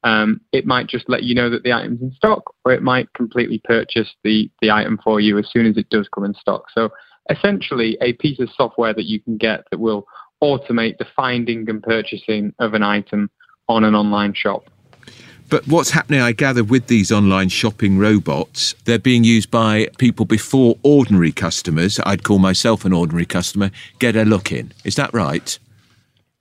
um, 0.04 0.40
it 0.52 0.66
might 0.66 0.88
just 0.88 1.08
let 1.08 1.22
you 1.22 1.34
know 1.34 1.48
that 1.50 1.62
the 1.62 1.72
item's 1.72 2.02
in 2.02 2.12
stock, 2.12 2.54
or 2.64 2.72
it 2.72 2.82
might 2.82 3.12
completely 3.14 3.60
purchase 3.64 4.08
the, 4.24 4.50
the 4.60 4.70
item 4.70 4.98
for 5.02 5.20
you 5.20 5.38
as 5.38 5.48
soon 5.50 5.66
as 5.66 5.76
it 5.76 5.88
does 5.90 6.08
come 6.14 6.24
in 6.24 6.34
stock. 6.34 6.64
So 6.74 6.90
essentially, 7.30 7.96
a 8.00 8.14
piece 8.14 8.40
of 8.40 8.50
software 8.56 8.94
that 8.94 9.06
you 9.06 9.20
can 9.20 9.36
get 9.36 9.64
that 9.70 9.78
will 9.78 10.06
automate 10.42 10.98
the 10.98 11.06
finding 11.14 11.68
and 11.70 11.82
purchasing 11.82 12.52
of 12.58 12.74
an 12.74 12.82
item 12.82 13.30
on 13.68 13.84
an 13.84 13.94
online 13.94 14.34
shop. 14.34 14.68
But 15.48 15.68
what's 15.68 15.90
happening, 15.90 16.20
I 16.20 16.32
gather, 16.32 16.64
with 16.64 16.86
these 16.86 17.12
online 17.12 17.50
shopping 17.50 17.98
robots, 17.98 18.74
they're 18.86 18.98
being 18.98 19.22
used 19.22 19.50
by 19.50 19.88
people 19.98 20.24
before 20.24 20.78
ordinary 20.82 21.30
customers, 21.30 22.00
I'd 22.06 22.24
call 22.24 22.38
myself 22.38 22.86
an 22.86 22.94
ordinary 22.94 23.26
customer, 23.26 23.70
get 23.98 24.16
a 24.16 24.24
look 24.24 24.50
in. 24.50 24.72
Is 24.84 24.94
that 24.94 25.12
right? 25.12 25.58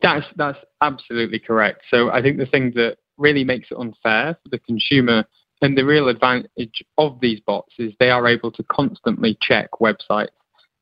That's 0.01 0.25
that's 0.37 0.57
absolutely 0.81 1.39
correct. 1.39 1.81
So 1.91 2.09
I 2.09 2.21
think 2.21 2.37
the 2.37 2.45
thing 2.45 2.71
that 2.75 2.97
really 3.21 3.44
makes 3.44 3.69
it 3.71 3.77
unfair 3.77 4.38
for 4.44 4.50
the 4.50 4.59
consumer. 4.59 5.23
And 5.62 5.77
the 5.77 5.85
real 5.85 6.09
advantage 6.09 6.83
of 6.97 7.19
these 7.21 7.39
bots 7.39 7.73
is 7.77 7.94
they 8.00 8.09
are 8.09 8.27
able 8.27 8.51
to 8.51 8.63
constantly 8.63 9.38
check 9.41 9.69
websites 9.79 10.29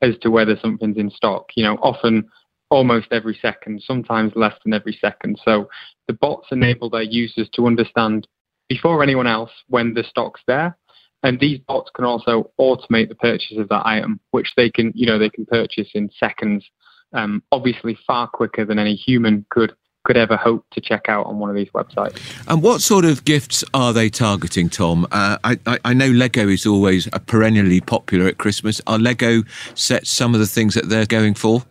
as 0.01 0.17
to 0.21 0.31
whether 0.31 0.57
something's 0.61 0.97
in 0.97 1.11
stock. 1.11 1.49
You 1.55 1.65
know, 1.65 1.75
often 1.81 2.29
almost 2.69 3.07
every 3.11 3.37
second, 3.41 3.83
sometimes 3.85 4.31
less 4.35 4.53
than 4.63 4.73
every 4.73 4.97
second. 5.01 5.39
So 5.43 5.69
the 6.07 6.13
bots 6.13 6.47
enable 6.51 6.89
their 6.89 7.03
users 7.03 7.49
to 7.55 7.67
understand 7.67 8.27
before 8.69 9.03
anyone 9.03 9.27
else 9.27 9.51
when 9.67 9.93
the 9.93 10.03
stock's 10.03 10.41
there. 10.47 10.77
And 11.23 11.39
these 11.39 11.59
bots 11.67 11.91
can 11.93 12.05
also 12.05 12.51
automate 12.59 13.09
the 13.09 13.15
purchase 13.15 13.57
of 13.57 13.67
that 13.69 13.85
item, 13.85 14.21
which 14.31 14.53
they 14.55 14.69
can, 14.69 14.93
you 14.95 15.05
know, 15.05 15.19
they 15.19 15.29
can 15.29 15.45
purchase 15.45 15.89
in 15.93 16.09
seconds. 16.17 16.65
Um, 17.11 17.43
obviously, 17.51 17.97
far 18.07 18.27
quicker 18.27 18.63
than 18.63 18.79
any 18.79 18.95
human 18.95 19.45
could 19.49 19.73
could 20.03 20.17
ever 20.17 20.37
hope 20.37 20.65
to 20.71 20.81
check 20.81 21.05
out 21.07 21.25
on 21.25 21.39
one 21.39 21.49
of 21.49 21.55
these 21.55 21.69
websites. 21.69 22.19
And 22.47 22.63
what 22.63 22.81
sort 22.81 23.05
of 23.05 23.25
gifts 23.25 23.63
are 23.73 23.93
they 23.93 24.09
targeting, 24.09 24.69
Tom? 24.69 25.05
Uh, 25.11 25.37
I, 25.43 25.59
I, 25.65 25.79
I, 25.85 25.93
know 25.93 26.07
Lego 26.07 26.47
is 26.47 26.65
always 26.65 27.07
a 27.13 27.19
perennially 27.19 27.81
popular 27.81 28.27
at 28.27 28.37
Christmas. 28.37 28.81
Are 28.87 28.97
Lego 28.97 29.43
sets 29.75 30.09
some 30.09 30.33
of 30.33 30.39
the 30.39 30.47
things 30.47 30.73
that 30.75 30.89
they're 30.89 31.05
going 31.05 31.33
for? 31.33 31.63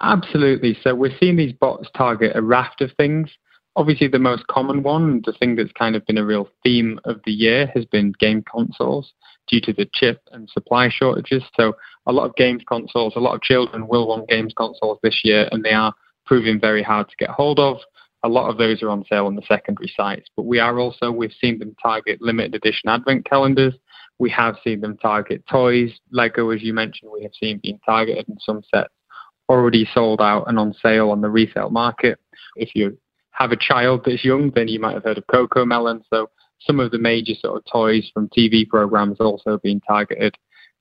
Absolutely. 0.00 0.78
So 0.82 0.94
we're 0.94 1.16
seeing 1.18 1.36
these 1.36 1.52
bots 1.52 1.88
target 1.96 2.36
a 2.36 2.42
raft 2.42 2.80
of 2.80 2.92
things. 2.92 3.30
Obviously, 3.74 4.08
the 4.08 4.18
most 4.18 4.46
common 4.46 4.82
one, 4.82 5.22
the 5.26 5.32
thing 5.32 5.56
that's 5.56 5.72
kind 5.72 5.96
of 5.96 6.06
been 6.06 6.18
a 6.18 6.24
real 6.24 6.48
theme 6.62 6.98
of 7.04 7.20
the 7.26 7.32
year, 7.32 7.70
has 7.74 7.84
been 7.84 8.12
game 8.18 8.42
consoles 8.50 9.12
due 9.48 9.60
to 9.60 9.72
the 9.72 9.88
chip 9.92 10.22
and 10.32 10.48
supply 10.48 10.88
shortages. 10.88 11.42
So 11.58 11.76
a 12.06 12.12
lot 12.12 12.24
of 12.24 12.36
games 12.36 12.62
consoles, 12.66 13.14
a 13.16 13.20
lot 13.20 13.34
of 13.34 13.42
children 13.42 13.86
will 13.86 14.08
want 14.08 14.28
games 14.28 14.54
consoles 14.56 14.98
this 15.02 15.20
year, 15.24 15.48
and 15.52 15.62
they 15.62 15.72
are 15.72 15.94
proving 16.26 16.60
very 16.60 16.82
hard 16.82 17.08
to 17.08 17.16
get 17.18 17.30
hold 17.30 17.58
of. 17.58 17.78
A 18.22 18.28
lot 18.28 18.50
of 18.50 18.58
those 18.58 18.82
are 18.82 18.90
on 18.90 19.04
sale 19.04 19.26
on 19.26 19.36
the 19.36 19.42
secondary 19.42 19.92
sites, 19.96 20.28
but 20.36 20.44
we 20.44 20.58
are 20.58 20.78
also, 20.78 21.10
we've 21.10 21.32
seen 21.40 21.58
them 21.58 21.76
target 21.80 22.20
limited 22.20 22.54
edition 22.54 22.88
advent 22.88 23.24
calendars. 23.24 23.74
We 24.18 24.30
have 24.30 24.56
seen 24.64 24.80
them 24.80 24.96
target 24.96 25.44
toys. 25.48 25.92
Lego, 26.10 26.50
as 26.50 26.62
you 26.62 26.72
mentioned, 26.72 27.10
we 27.14 27.22
have 27.22 27.34
seen 27.38 27.60
being 27.62 27.78
targeted 27.84 28.28
in 28.28 28.38
some 28.40 28.62
sets 28.74 28.92
already 29.48 29.88
sold 29.94 30.20
out 30.20 30.44
and 30.48 30.58
on 30.58 30.74
sale 30.74 31.10
on 31.10 31.20
the 31.20 31.30
resale 31.30 31.70
market. 31.70 32.18
If 32.56 32.70
you 32.74 32.98
have 33.30 33.52
a 33.52 33.56
child 33.56 34.02
that's 34.04 34.24
young, 34.24 34.50
then 34.54 34.68
you 34.68 34.80
might 34.80 34.94
have 34.94 35.04
heard 35.04 35.18
of 35.18 35.26
CoComelon. 35.26 36.02
So 36.12 36.30
some 36.60 36.80
of 36.80 36.90
the 36.90 36.98
major 36.98 37.34
sort 37.34 37.58
of 37.58 37.64
toys 37.70 38.10
from 38.12 38.28
TV 38.28 38.68
programs 38.68 39.20
also 39.20 39.58
being 39.62 39.80
targeted 39.80 40.36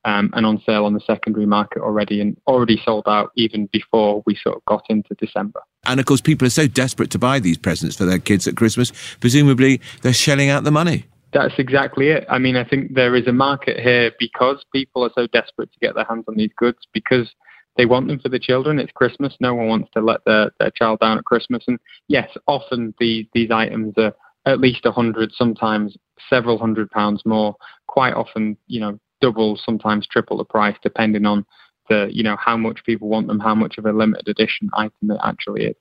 um, 0.06 0.30
and 0.34 0.46
on 0.46 0.62
sale 0.66 0.86
on 0.86 0.94
the 0.94 1.00
secondary 1.02 1.46
market 1.46 1.82
already 1.82 2.22
and 2.22 2.38
already 2.48 2.82
sold 2.86 3.04
out 3.08 3.32
even 3.36 3.68
before 3.74 4.24
we 4.26 4.36
sort 4.36 4.56
of 4.56 4.64
got 4.66 4.86
into 4.90 5.14
December. 5.16 5.60
And 5.86 6.00
of 6.00 6.06
course, 6.06 6.22
people 6.22 6.48
are 6.48 6.52
so 6.52 6.68
desperate 6.68 7.12
to 7.12 7.20
buy 7.20 7.40
these 7.40 7.58
presents 7.58 7.98
for 7.98 8.06
their 8.06 8.20
kids 8.20 8.48
at 8.48 8.56
Christmas, 8.56 8.92
presumably 9.20 9.82
they're 10.02 10.14
shelling 10.14 10.50
out 10.50 10.64
the 10.64 10.72
money. 10.72 11.06
That's 11.34 11.56
exactly 11.58 12.10
it. 12.10 12.26
I 12.30 12.38
mean, 12.38 12.56
I 12.56 12.64
think 12.64 12.94
there 12.94 13.16
is 13.16 13.28
a 13.28 13.34
market 13.34 13.78
here 13.80 14.12
because 14.20 14.64
people 14.72 15.04
are 15.04 15.12
so 15.14 15.28
desperate 15.28 15.70
to 15.74 15.80
get 15.82 15.96
their 15.96 16.06
hands 16.06 16.24
on 16.30 16.38
these 16.38 16.52
goods 16.56 16.78
because 16.94 17.30
they 17.76 17.86
want 17.86 18.08
them 18.08 18.20
for 18.20 18.30
the 18.30 18.40
children. 18.40 18.80
It's 18.80 18.92
Christmas. 18.94 19.36
No 19.42 19.54
one 19.54 19.68
wants 19.68 19.90
to 19.96 20.02
let 20.02 20.24
their, 20.26 20.52
their 20.60 20.72
child 20.72 21.00
down 21.02 21.18
at 21.18 21.26
Christmas. 21.26 21.66
And 21.68 21.78
yes, 22.08 22.30
often 22.48 22.94
the, 23.00 23.28
these 23.34 23.52
items 23.52 23.96
are 23.98 24.14
at 24.46 24.62
least 24.62 24.86
a 24.86 24.94
hundred, 24.94 25.34
sometimes 25.34 25.98
several 26.30 26.58
hundred 26.58 26.90
pounds 26.92 27.22
more. 27.26 27.56
Quite 27.88 28.14
often, 28.14 28.56
you 28.68 28.80
know, 28.80 28.98
double, 29.22 29.58
sometimes 29.58 30.08
triple 30.08 30.38
the 30.38 30.46
price, 30.46 30.76
depending 30.82 31.26
on 31.26 31.46
the 31.90 32.10
you 32.12 32.24
know 32.24 32.36
how 32.38 32.58
much 32.58 32.84
people 32.84 33.08
want 33.08 33.28
them, 33.28 33.40
how 33.40 33.56
much 33.56 33.78
of 33.78 33.86
a 33.86 33.92
limited 33.92 34.28
edition 34.28 34.70
item 34.74 35.12
it 35.12 35.20
actually 35.24 35.66
is. 35.66 35.76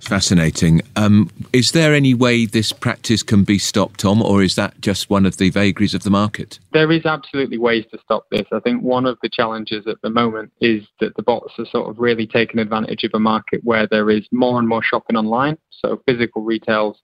Fascinating. 0.00 0.80
Um, 0.96 1.30
is 1.52 1.72
there 1.72 1.92
any 1.94 2.14
way 2.14 2.46
this 2.46 2.72
practice 2.72 3.22
can 3.22 3.44
be 3.44 3.58
stopped, 3.58 4.00
Tom, 4.00 4.22
or 4.22 4.42
is 4.42 4.54
that 4.54 4.80
just 4.80 5.10
one 5.10 5.26
of 5.26 5.36
the 5.36 5.50
vagaries 5.50 5.92
of 5.92 6.04
the 6.04 6.10
market? 6.10 6.58
There 6.72 6.90
is 6.90 7.04
absolutely 7.04 7.58
ways 7.58 7.84
to 7.92 7.98
stop 8.02 8.24
this. 8.30 8.46
I 8.50 8.60
think 8.60 8.82
one 8.82 9.04
of 9.04 9.18
the 9.22 9.28
challenges 9.28 9.86
at 9.86 9.98
the 10.02 10.08
moment 10.08 10.52
is 10.60 10.84
that 11.00 11.14
the 11.16 11.22
bots 11.22 11.52
are 11.58 11.66
sort 11.66 11.90
of 11.90 11.98
really 11.98 12.26
taking 12.26 12.60
advantage 12.60 13.04
of 13.04 13.10
a 13.12 13.18
market 13.18 13.60
where 13.62 13.86
there 13.86 14.08
is 14.10 14.26
more 14.32 14.58
and 14.58 14.66
more 14.66 14.82
shopping 14.82 15.16
online. 15.16 15.58
So 15.70 16.02
physical 16.06 16.42
retail's 16.42 16.96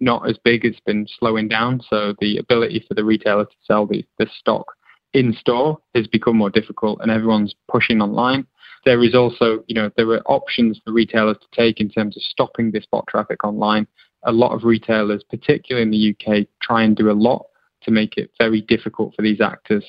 not 0.00 0.28
as 0.28 0.38
big, 0.44 0.64
it's 0.64 0.80
been 0.86 1.08
slowing 1.18 1.48
down. 1.48 1.80
So 1.88 2.14
the 2.20 2.38
ability 2.38 2.84
for 2.86 2.94
the 2.94 3.04
retailer 3.04 3.46
to 3.46 3.56
sell 3.66 3.86
the, 3.86 4.04
the 4.18 4.28
stock 4.38 4.66
in 5.14 5.32
store 5.32 5.78
has 5.94 6.06
become 6.06 6.36
more 6.36 6.50
difficult 6.50 7.00
and 7.00 7.10
everyone's 7.10 7.54
pushing 7.68 8.02
online. 8.02 8.46
There 8.84 9.02
is 9.02 9.14
also, 9.14 9.64
you 9.66 9.74
know, 9.74 9.90
there 9.96 10.10
are 10.10 10.22
options 10.26 10.80
for 10.84 10.92
retailers 10.92 11.38
to 11.38 11.46
take 11.56 11.80
in 11.80 11.88
terms 11.88 12.16
of 12.16 12.22
stopping 12.22 12.70
this 12.70 12.84
bot 12.90 13.06
traffic 13.08 13.44
online. 13.44 13.86
A 14.24 14.32
lot 14.32 14.52
of 14.52 14.64
retailers, 14.64 15.22
particularly 15.30 15.84
in 15.84 15.90
the 15.90 16.10
UK, 16.14 16.46
try 16.60 16.82
and 16.82 16.94
do 16.94 17.10
a 17.10 17.12
lot 17.12 17.46
to 17.82 17.90
make 17.90 18.16
it 18.16 18.30
very 18.38 18.60
difficult 18.60 19.14
for 19.14 19.22
these 19.22 19.40
actors. 19.40 19.84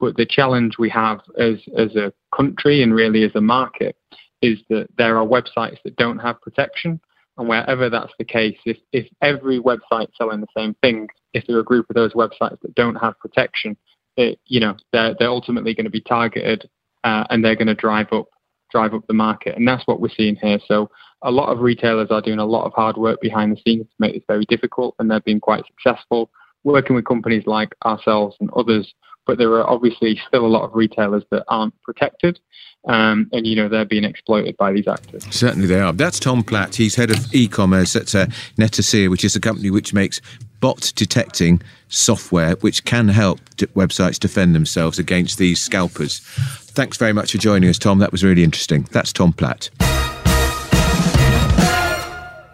But 0.00 0.16
the 0.16 0.26
challenge 0.26 0.78
we 0.78 0.88
have 0.90 1.20
as, 1.38 1.56
as 1.76 1.94
a 1.94 2.12
country 2.34 2.82
and 2.82 2.94
really 2.94 3.22
as 3.22 3.34
a 3.34 3.40
market 3.40 3.96
is 4.40 4.58
that 4.70 4.88
there 4.96 5.18
are 5.18 5.26
websites 5.26 5.76
that 5.84 5.96
don't 5.96 6.18
have 6.18 6.40
protection 6.40 7.00
And 7.36 7.48
wherever 7.48 7.88
that's 7.88 8.12
the 8.18 8.24
case, 8.24 8.56
if, 8.64 8.78
if 8.92 9.06
every 9.22 9.60
website 9.60 10.08
selling 10.16 10.40
the 10.40 10.46
same 10.56 10.74
thing, 10.82 11.08
if 11.32 11.46
there 11.46 11.56
are 11.56 11.60
a 11.60 11.64
group 11.64 11.88
of 11.88 11.94
those 11.94 12.12
websites 12.12 12.60
that 12.62 12.74
don't 12.74 12.96
have 12.96 13.18
protection, 13.18 13.76
it, 14.16 14.38
you 14.46 14.60
know, 14.60 14.76
they're, 14.92 15.14
they're 15.18 15.28
ultimately 15.28 15.74
going 15.74 15.84
to 15.84 15.90
be 15.90 16.00
targeted 16.00 16.68
uh, 17.04 17.24
and 17.30 17.44
they're 17.44 17.56
going 17.56 17.68
to 17.68 17.74
drive 17.74 18.12
up 18.12 18.26
drive 18.70 18.94
up 18.94 19.04
the 19.08 19.14
market. 19.14 19.56
And 19.56 19.66
that's 19.66 19.84
what 19.86 20.00
we're 20.00 20.10
seeing 20.16 20.36
here. 20.36 20.60
So 20.68 20.90
a 21.22 21.30
lot 21.32 21.48
of 21.48 21.58
retailers 21.58 22.12
are 22.12 22.22
doing 22.22 22.38
a 22.38 22.44
lot 22.44 22.66
of 22.66 22.72
hard 22.72 22.96
work 22.96 23.20
behind 23.20 23.50
the 23.50 23.60
scenes 23.66 23.86
to 23.86 23.94
make 23.98 24.14
this 24.14 24.22
very 24.28 24.44
difficult, 24.44 24.94
and 24.98 25.10
they've 25.10 25.24
been 25.24 25.40
quite 25.40 25.64
successful 25.66 26.30
working 26.62 26.94
with 26.94 27.06
companies 27.06 27.44
like 27.46 27.74
ourselves 27.84 28.36
and 28.38 28.50
others 28.54 28.94
but 29.30 29.38
there 29.38 29.52
are 29.52 29.68
obviously 29.68 30.20
still 30.26 30.44
a 30.44 30.48
lot 30.48 30.64
of 30.64 30.74
retailers 30.74 31.22
that 31.30 31.44
aren't 31.46 31.80
protected, 31.82 32.40
um, 32.88 33.28
and 33.32 33.46
you 33.46 33.54
know 33.54 33.68
they're 33.68 33.84
being 33.84 34.02
exploited 34.02 34.56
by 34.56 34.72
these 34.72 34.88
actors. 34.88 35.24
Certainly 35.30 35.68
they 35.68 35.78
are. 35.78 35.92
That's 35.92 36.18
Tom 36.18 36.42
Platt. 36.42 36.74
He's 36.74 36.96
head 36.96 37.10
of 37.10 37.32
e-commerce 37.32 37.94
at 37.94 38.12
uh, 38.14 38.26
which 38.56 39.24
is 39.24 39.36
a 39.36 39.40
company 39.40 39.70
which 39.70 39.94
makes 39.94 40.20
bot 40.60 40.92
detecting 40.94 41.62
software, 41.88 42.52
which 42.56 42.84
can 42.84 43.08
help 43.08 43.40
websites 43.74 44.18
defend 44.18 44.54
themselves 44.54 44.98
against 44.98 45.38
these 45.38 45.60
scalpers. 45.60 46.20
Thanks 46.20 46.96
very 46.96 47.12
much 47.12 47.32
for 47.32 47.38
joining 47.38 47.68
us, 47.68 47.78
Tom. 47.78 47.98
That 47.98 48.12
was 48.12 48.22
really 48.22 48.44
interesting. 48.44 48.82
That's 48.92 49.12
Tom 49.12 49.32
Platt. 49.32 49.70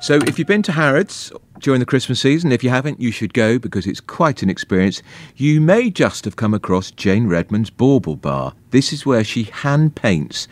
So, 0.00 0.16
if 0.26 0.38
you've 0.38 0.46
been 0.46 0.62
to 0.62 0.72
Harrods 0.72 1.32
during 1.58 1.80
the 1.80 1.86
Christmas 1.86 2.20
season, 2.20 2.52
if 2.52 2.62
you 2.62 2.70
haven't, 2.70 3.00
you 3.00 3.10
should 3.10 3.34
go 3.34 3.58
because 3.58 3.86
it's 3.86 4.00
quite 4.00 4.42
an 4.42 4.48
experience. 4.48 5.02
You 5.34 5.60
may 5.60 5.90
just 5.90 6.24
have 6.26 6.36
come 6.36 6.54
across 6.54 6.92
Jayne 6.92 7.26
Redmond's 7.26 7.70
Bauble 7.70 8.16
Bar. 8.16 8.52
This 8.70 8.92
is 8.92 9.04
where 9.04 9.24
she 9.24 9.44
hand 9.44 9.96
paints 9.96 10.46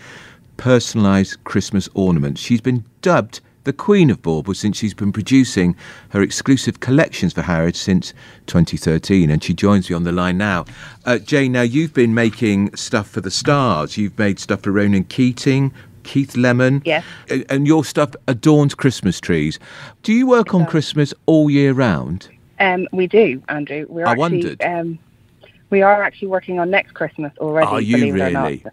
personalised 0.56 1.36
Christmas 1.44 1.88
ornaments. 1.94 2.40
She's 2.40 2.60
been 2.60 2.84
dubbed 3.02 3.40
the 3.64 3.72
Queen 3.72 4.10
of 4.10 4.22
Bauble 4.22 4.54
since 4.54 4.76
she's 4.76 4.94
been 4.94 5.12
producing 5.12 5.74
her 6.10 6.22
exclusive 6.22 6.80
collections 6.80 7.32
for 7.32 7.42
Harrods 7.42 7.80
since 7.80 8.14
2013, 8.46 9.30
and 9.30 9.42
she 9.42 9.54
joins 9.54 9.90
me 9.90 9.96
on 9.96 10.04
the 10.04 10.12
line 10.12 10.38
now. 10.38 10.64
Uh, 11.04 11.18
Jayne, 11.18 11.52
now 11.52 11.62
you've 11.62 11.94
been 11.94 12.14
making 12.14 12.74
stuff 12.76 13.08
for 13.08 13.20
the 13.20 13.30
stars. 13.30 13.96
You've 13.96 14.18
made 14.18 14.38
stuff 14.38 14.62
for 14.62 14.72
Ronan 14.72 15.04
Keating, 15.04 15.72
Keith 16.04 16.36
Lemon. 16.36 16.82
Yes. 16.84 17.04
And 17.48 17.66
your 17.66 17.84
stuff 17.84 18.14
adorns 18.28 18.74
Christmas 18.74 19.20
trees. 19.20 19.58
Do 20.02 20.12
you 20.12 20.26
work 20.26 20.54
on 20.54 20.66
Christmas 20.66 21.12
all 21.26 21.50
year 21.50 21.72
round? 21.72 22.28
Um, 22.60 22.86
we 22.92 23.06
do, 23.06 23.42
Andrew. 23.48 23.86
We're 23.88 24.06
I 24.06 24.12
actually, 24.12 24.20
wondered. 24.20 24.62
Um, 24.62 24.98
we 25.70 25.82
are 25.82 26.02
actually 26.02 26.28
working 26.28 26.60
on 26.60 26.70
next 26.70 26.92
Christmas 26.92 27.32
already. 27.38 27.66
Are 27.66 27.80
you 27.80 27.96
believe 27.96 28.14
it 28.14 28.20
or 28.20 28.24
really? 28.24 28.62
not, 28.64 28.72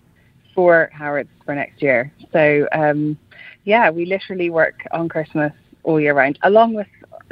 for 0.54 0.90
Harrods 0.94 1.30
for 1.46 1.56
next 1.56 1.82
year. 1.82 2.12
So, 2.32 2.68
um, 2.72 3.18
yeah, 3.64 3.90
we 3.90 4.06
literally 4.06 4.50
work 4.50 4.86
on 4.92 5.10
Christmas 5.10 5.54
all 5.84 6.00
year 6.00 6.14
round, 6.14 6.40
along 6.44 6.74
with 6.74 6.88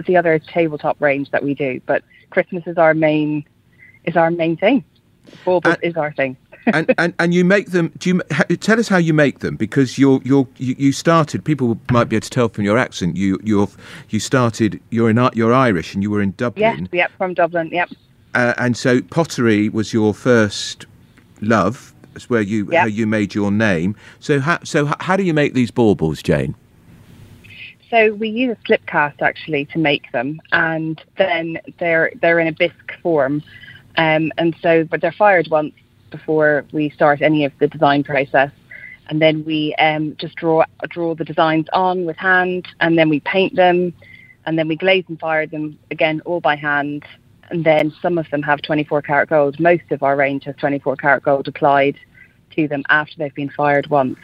the 0.05 0.17
other 0.17 0.39
tabletop 0.39 0.99
range 1.01 1.31
that 1.31 1.43
we 1.43 1.53
do. 1.53 1.81
But 1.85 2.03
Christmas 2.29 2.63
is 2.67 2.77
our 2.77 2.93
main 2.93 3.45
is 4.05 4.15
our 4.15 4.31
main 4.31 4.57
thing. 4.57 4.83
Baubles 5.45 5.75
is 5.83 5.95
our 5.95 6.11
thing. 6.13 6.37
and, 6.73 6.93
and 6.97 7.13
and 7.19 7.33
you 7.33 7.45
make 7.45 7.71
them. 7.71 7.91
Do 7.97 8.09
you 8.09 8.57
tell 8.57 8.79
us 8.79 8.87
how 8.87 8.97
you 8.97 9.13
make 9.13 9.39
them? 9.39 9.55
Because 9.55 9.97
you're 9.97 10.21
you're 10.23 10.47
you, 10.57 10.75
you 10.77 10.91
started. 10.91 11.45
People 11.45 11.79
might 11.91 12.05
be 12.05 12.15
able 12.15 12.23
to 12.23 12.29
tell 12.29 12.49
from 12.49 12.63
your 12.63 12.77
accent. 12.77 13.15
You 13.15 13.39
you're 13.43 13.69
you 14.09 14.19
started. 14.19 14.79
You're 14.89 15.09
in 15.09 15.29
you're 15.33 15.53
Irish, 15.53 15.93
and 15.93 16.03
you 16.03 16.11
were 16.11 16.21
in 16.21 16.29
Yes, 16.29 16.37
Dublin. 16.37 16.89
yep, 16.91 17.11
from 17.17 17.33
Dublin. 17.33 17.69
Yep. 17.71 17.89
Uh, 18.35 18.53
and 18.57 18.77
so 18.77 19.01
pottery 19.01 19.69
was 19.69 19.93
your 19.93 20.13
first 20.13 20.85
love. 21.41 21.93
That's 22.19 22.29
where 22.29 22.41
you 22.41 22.67
Yeah. 22.69 22.81
how 22.81 22.87
you 22.87 23.07
made 23.07 23.33
your 23.33 23.49
name. 23.49 23.95
So 24.19 24.41
how 24.41 24.59
so 24.63 24.91
how 24.99 25.15
do 25.15 25.23
you 25.23 25.33
make 25.33 25.53
these 25.53 25.71
baubles, 25.71 26.21
Jayne? 26.21 26.53
So 27.89 28.13
we 28.13 28.27
use 28.27 28.57
a 28.57 28.65
slip 28.65 28.85
cast 28.87 29.21
actually 29.21 29.65
to 29.67 29.79
make 29.79 30.11
them, 30.11 30.41
and 30.51 31.01
then 31.17 31.59
they're 31.79 32.11
they're 32.21 32.39
in 32.39 32.47
a 32.47 32.51
bisque 32.51 32.93
form, 33.01 33.41
um, 33.95 34.33
and 34.37 34.53
so 34.61 34.83
but 34.83 34.99
they're 34.99 35.13
fired 35.13 35.47
once 35.49 35.73
before 36.11 36.65
we 36.73 36.89
start 36.89 37.21
any 37.21 37.45
of 37.45 37.53
the 37.59 37.67
design 37.67 38.03
process, 38.03 38.51
and 39.07 39.21
then 39.21 39.45
we 39.45 39.73
um, 39.75 40.15
just 40.19 40.35
draw 40.35 40.65
draw 40.89 41.15
the 41.15 41.23
designs 41.23 41.67
on 41.71 42.05
with 42.05 42.17
hand, 42.17 42.67
and 42.81 42.97
then 42.97 43.07
we 43.07 43.21
paint 43.21 43.55
them, 43.55 43.93
and 44.45 44.59
then 44.59 44.67
we 44.67 44.75
glaze 44.75 45.05
and 45.07 45.19
fire 45.21 45.47
them 45.47 45.79
again 45.89 46.21
all 46.25 46.41
by 46.41 46.55
hand, 46.57 47.05
and 47.49 47.63
then 47.63 47.91
some 48.01 48.17
of 48.17 48.29
them 48.29 48.41
have 48.43 48.61
24 48.61 49.01
karat 49.01 49.29
gold. 49.29 49.59
Most 49.59 49.89
of 49.89 50.03
our 50.03 50.15
range 50.15 50.43
has 50.43 50.55
24 50.57 50.97
karat 50.97 51.23
gold 51.23 51.47
applied 51.47 51.97
to 52.55 52.67
them 52.67 52.83
after 52.89 53.13
they've 53.17 53.33
been 53.33 53.49
fired 53.49 53.87
once. 53.87 54.17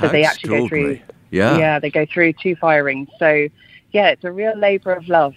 So 0.00 0.06
How 0.06 0.08
they 0.08 0.24
actually 0.24 0.58
go 0.60 0.68
through. 0.68 1.00
Yeah. 1.30 1.58
yeah, 1.58 1.78
they 1.78 1.90
go 1.90 2.06
through 2.06 2.34
two 2.34 2.56
firings. 2.56 3.08
So, 3.18 3.48
yeah, 3.92 4.08
it's 4.08 4.24
a 4.24 4.32
real 4.32 4.56
labour 4.56 4.92
of 4.92 5.08
love. 5.08 5.34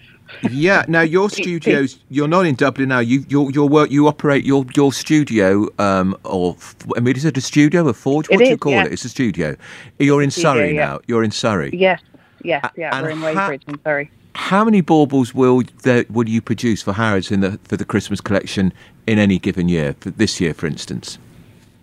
Yeah. 0.50 0.84
Now 0.88 1.00
your 1.00 1.30
studios, 1.30 1.98
you're 2.10 2.28
not 2.28 2.46
in 2.46 2.54
Dublin 2.54 2.88
now. 2.90 2.98
You 2.98 3.24
your 3.28 3.50
your 3.50 3.68
work 3.68 3.90
you 3.90 4.06
operate 4.06 4.44
your 4.44 4.66
your 4.76 4.92
studio 4.92 5.68
um 5.78 6.16
or 6.24 6.56
I 6.96 7.00
mean 7.00 7.16
is 7.16 7.24
it 7.24 7.36
a 7.36 7.40
studio 7.40 7.88
a 7.88 7.94
forge? 7.94 8.26
It 8.26 8.32
What 8.32 8.38
do 8.40 8.44
you 8.44 8.52
is, 8.54 8.60
call 8.60 8.72
yeah. 8.72 8.84
it? 8.84 8.92
It's 8.92 9.04
a 9.04 9.08
studio. 9.08 9.56
You're 9.98 10.22
in 10.22 10.30
studio, 10.30 10.52
Surrey 10.52 10.74
yeah. 10.74 10.86
now. 10.86 11.00
You're 11.06 11.24
in 11.24 11.30
Surrey. 11.30 11.70
Yes, 11.72 12.00
yes, 12.44 12.64
yeah. 12.76 12.94
and 12.94 13.04
We're 13.04 13.10
in 13.12 13.18
ha- 13.18 13.48
Weybridge, 13.48 13.62
I'm 13.68 13.80
sorry. 13.82 14.10
How 14.34 14.64
many 14.64 14.82
baubles 14.82 15.34
will 15.34 15.62
there 15.82 16.04
will 16.10 16.28
you 16.28 16.40
produce 16.42 16.82
for 16.82 16.92
Harrods 16.92 17.30
in 17.32 17.40
the 17.40 17.58
for 17.64 17.76
the 17.76 17.84
Christmas 17.86 18.20
collection 18.20 18.72
in 19.06 19.18
any 19.18 19.38
given 19.38 19.68
year? 19.68 19.96
For 20.00 20.10
this 20.10 20.40
year, 20.40 20.52
for 20.54 20.66
instance. 20.66 21.18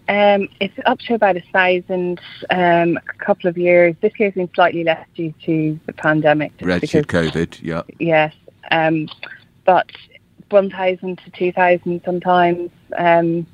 Um, 0.07 0.47
it's 0.59 0.73
up 0.85 0.99
to 0.99 1.15
about 1.15 1.35
a 1.35 1.43
thousand 1.51 2.21
um, 2.51 2.97
a 2.97 3.13
couple 3.25 3.49
of 3.49 3.57
years. 3.57 3.95
This 4.01 4.13
year's 4.19 4.33
been 4.35 4.49
slightly 4.53 4.83
less 4.83 5.05
due 5.15 5.33
to 5.45 5.79
the 5.85 5.93
pandemic. 5.93 6.55
because, 6.57 7.05
COVID. 7.05 7.61
Yeah. 7.63 7.81
Yes, 7.99 8.33
um, 8.71 9.09
but 9.65 9.89
1,000 10.51 11.17
to 11.17 11.31
2,000 11.31 12.01
sometimes. 12.05 12.69
Um, 12.97 13.47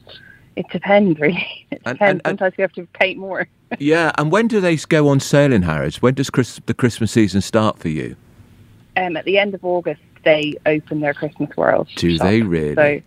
it 0.58 0.66
depends, 0.70 1.20
really. 1.22 1.68
It 1.72 1.84
depends. 1.84 2.02
and- 2.02 2.10
and- 2.10 2.22
sometimes 2.26 2.58
we 2.58 2.62
have 2.64 2.74
to 2.74 2.86
paint 2.94 3.18
more. 3.18 3.48
Yeah. 3.80 4.12
And 4.18 4.34
when 4.34 4.50
do 4.50 4.60
they 4.60 4.76
go 4.76 5.08
on 5.08 5.22
sale 5.22 5.54
in 5.54 5.62
Harrods? 5.62 6.02
When 6.02 6.14
does 6.14 6.30
Chris, 6.30 6.60
the 6.66 6.74
Christmas 6.74 7.10
season 7.14 7.40
start 7.40 7.80
for 7.80 7.88
you? 7.88 8.18
um, 8.98 9.16
at 9.16 9.24
the 9.24 9.38
end 9.38 9.54
of 9.54 9.64
August, 9.64 10.02
they 10.26 10.56
open 10.66 11.00
their 11.00 11.14
Christmas 11.14 11.56
World. 11.56 11.88
Do 11.96 12.18
shop. 12.18 12.28
they 12.28 12.42
really? 12.42 12.76
So, 12.76 13.02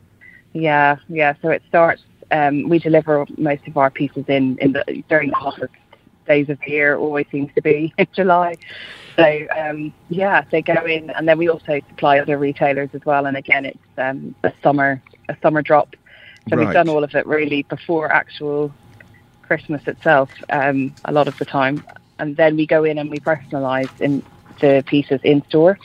yeah, 0.54 0.96
yeah. 1.08 1.34
So 1.42 1.50
it 1.50 1.62
starts. 1.68 2.02
Um, 2.30 2.68
we 2.68 2.78
deliver 2.78 3.24
most 3.38 3.66
of 3.66 3.76
our 3.76 3.90
pieces 3.90 4.24
in 4.28 4.56
in 4.60 4.72
the 4.72 5.04
during 5.08 5.30
the 5.30 5.36
hottest 5.36 5.72
days 6.26 6.48
of 6.48 6.58
the 6.64 6.72
year. 6.72 6.96
Always 6.96 7.26
seems 7.30 7.52
to 7.54 7.62
be 7.62 7.92
in 7.98 8.06
July. 8.14 8.56
So 9.16 9.24
um, 9.56 9.92
yeah, 10.08 10.42
they 10.50 10.62
go 10.62 10.84
in, 10.86 11.10
and 11.10 11.28
then 11.28 11.38
we 11.38 11.48
also 11.48 11.80
supply 11.88 12.18
other 12.18 12.38
retailers 12.38 12.90
as 12.94 13.02
well. 13.04 13.26
And 13.26 13.36
again, 13.36 13.64
it's 13.64 13.78
um, 13.98 14.34
a 14.44 14.52
summer 14.62 15.02
a 15.28 15.36
summer 15.42 15.62
drop. 15.62 15.94
So 16.48 16.56
Right. 16.56 16.66
we've 16.66 16.72
done 16.74 16.88
all 16.88 17.04
of 17.04 17.14
it 17.14 17.26
really 17.26 17.62
before 17.68 18.12
actual 18.12 18.74
Christmas 19.42 19.82
itself. 19.86 20.30
Um, 20.50 20.94
a 21.04 21.12
lot 21.12 21.28
of 21.28 21.36
the 21.38 21.44
time, 21.44 21.84
and 22.18 22.36
then 22.36 22.56
we 22.56 22.66
go 22.66 22.84
in 22.84 22.98
and 22.98 23.10
we 23.10 23.20
personalise 23.20 23.90
in 24.00 24.22
the 24.60 24.84
pieces 24.86 25.20
in 25.24 25.42
store. 25.48 25.78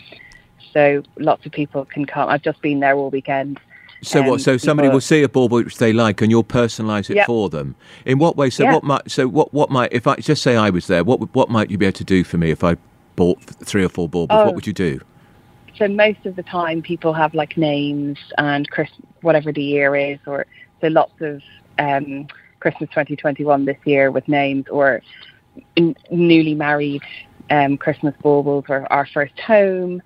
So 0.73 1.03
lots 1.19 1.45
of 1.45 1.51
people 1.51 1.85
can 1.85 2.05
come. 2.05 2.29
I've 2.29 2.41
just 2.43 2.61
been 2.61 2.79
there 2.79 2.95
all 2.95 3.09
weekend. 3.09 3.59
So 4.01 4.21
what? 4.21 4.33
um, 4.33 4.39
So 4.39 4.57
somebody 4.57 4.89
will 4.89 5.01
see 5.01 5.23
a 5.23 5.29
bauble 5.29 5.57
which 5.57 5.77
they 5.77 5.91
like, 5.93 6.21
and 6.21 6.31
you'll 6.31 6.43
personalise 6.43 7.09
it 7.09 7.17
Yep. 7.17 7.25
for 7.27 7.49
them. 7.49 7.75
In 8.05 8.17
what 8.17 8.37
way? 8.37 8.49
So 8.49 8.63
Yeah. 8.63 8.73
what 8.73 8.83
might? 8.83 9.11
So 9.11 9.27
what? 9.27 9.53
What 9.53 9.69
might? 9.69 9.91
If 9.91 10.07
I 10.07 10.15
just 10.15 10.41
say 10.41 10.55
I 10.55 10.69
was 10.69 10.87
there, 10.87 11.03
what 11.03 11.19
would- 11.19 11.33
what 11.33 11.49
might 11.49 11.69
you 11.69 11.77
be 11.77 11.85
able 11.85 11.97
to 11.97 12.03
do 12.03 12.23
for 12.23 12.37
me 12.37 12.49
if 12.49 12.63
I 12.63 12.77
bought 13.15 13.41
three 13.41 13.83
or 13.83 13.89
four 13.89 14.07
baubles? 14.07 14.39
Oh. 14.41 14.45
What 14.45 14.55
would 14.55 14.67
you 14.67 14.73
do? 14.73 15.01
So 15.77 15.87
most 15.87 16.25
of 16.25 16.35
the 16.35 16.43
time, 16.43 16.81
people 16.81 17.13
have 17.13 17.33
like 17.33 17.57
names 17.57 18.17
and 18.37 18.69
Chris, 18.69 18.89
whatever 19.21 19.51
the 19.51 19.63
year 19.63 19.95
is, 19.95 20.19
or 20.25 20.45
so 20.81 20.87
lots 20.87 21.13
of 21.21 21.41
um, 21.77 22.27
Christmas 22.59 22.89
2021 22.89 23.65
this 23.65 23.77
year 23.85 24.11
with 24.11 24.27
names, 24.27 24.65
or 24.69 25.01
newly 26.11 26.53
married 26.55 27.01
um, 27.49 27.77
Christmas 27.77 28.13
baubles, 28.21 28.65
or 28.69 28.91
our 28.91 29.05
first 29.05 29.39
home. 29.39 30.01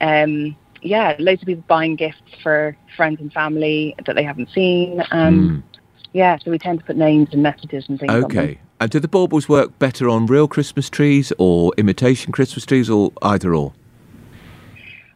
Um, 0.00 0.56
yeah, 0.82 1.16
loads 1.18 1.42
of 1.42 1.46
people 1.46 1.64
buying 1.66 1.96
gifts 1.96 2.20
for 2.42 2.76
friends 2.96 3.20
and 3.20 3.32
family 3.32 3.94
that 4.06 4.14
they 4.16 4.22
haven't 4.22 4.50
seen. 4.50 5.02
Um, 5.10 5.64
Yeah, 6.12 6.38
so 6.38 6.50
we 6.50 6.58
tend 6.58 6.78
to 6.80 6.84
put 6.84 6.96
names 6.96 7.28
and 7.32 7.42
messages 7.42 7.84
and 7.88 7.98
things. 8.00 8.10
on 8.10 8.22
them. 8.22 8.30
Okay. 8.30 8.58
And 8.80 8.90
do 8.90 8.98
the 8.98 9.08
baubles 9.08 9.48
work 9.48 9.78
better 9.78 10.08
on 10.08 10.26
real 10.26 10.48
Christmas 10.48 10.88
trees 10.88 11.32
or 11.38 11.72
imitation 11.76 12.32
Christmas 12.32 12.64
trees, 12.64 12.88
or 12.88 13.12
either 13.22 13.54
or? 13.54 13.72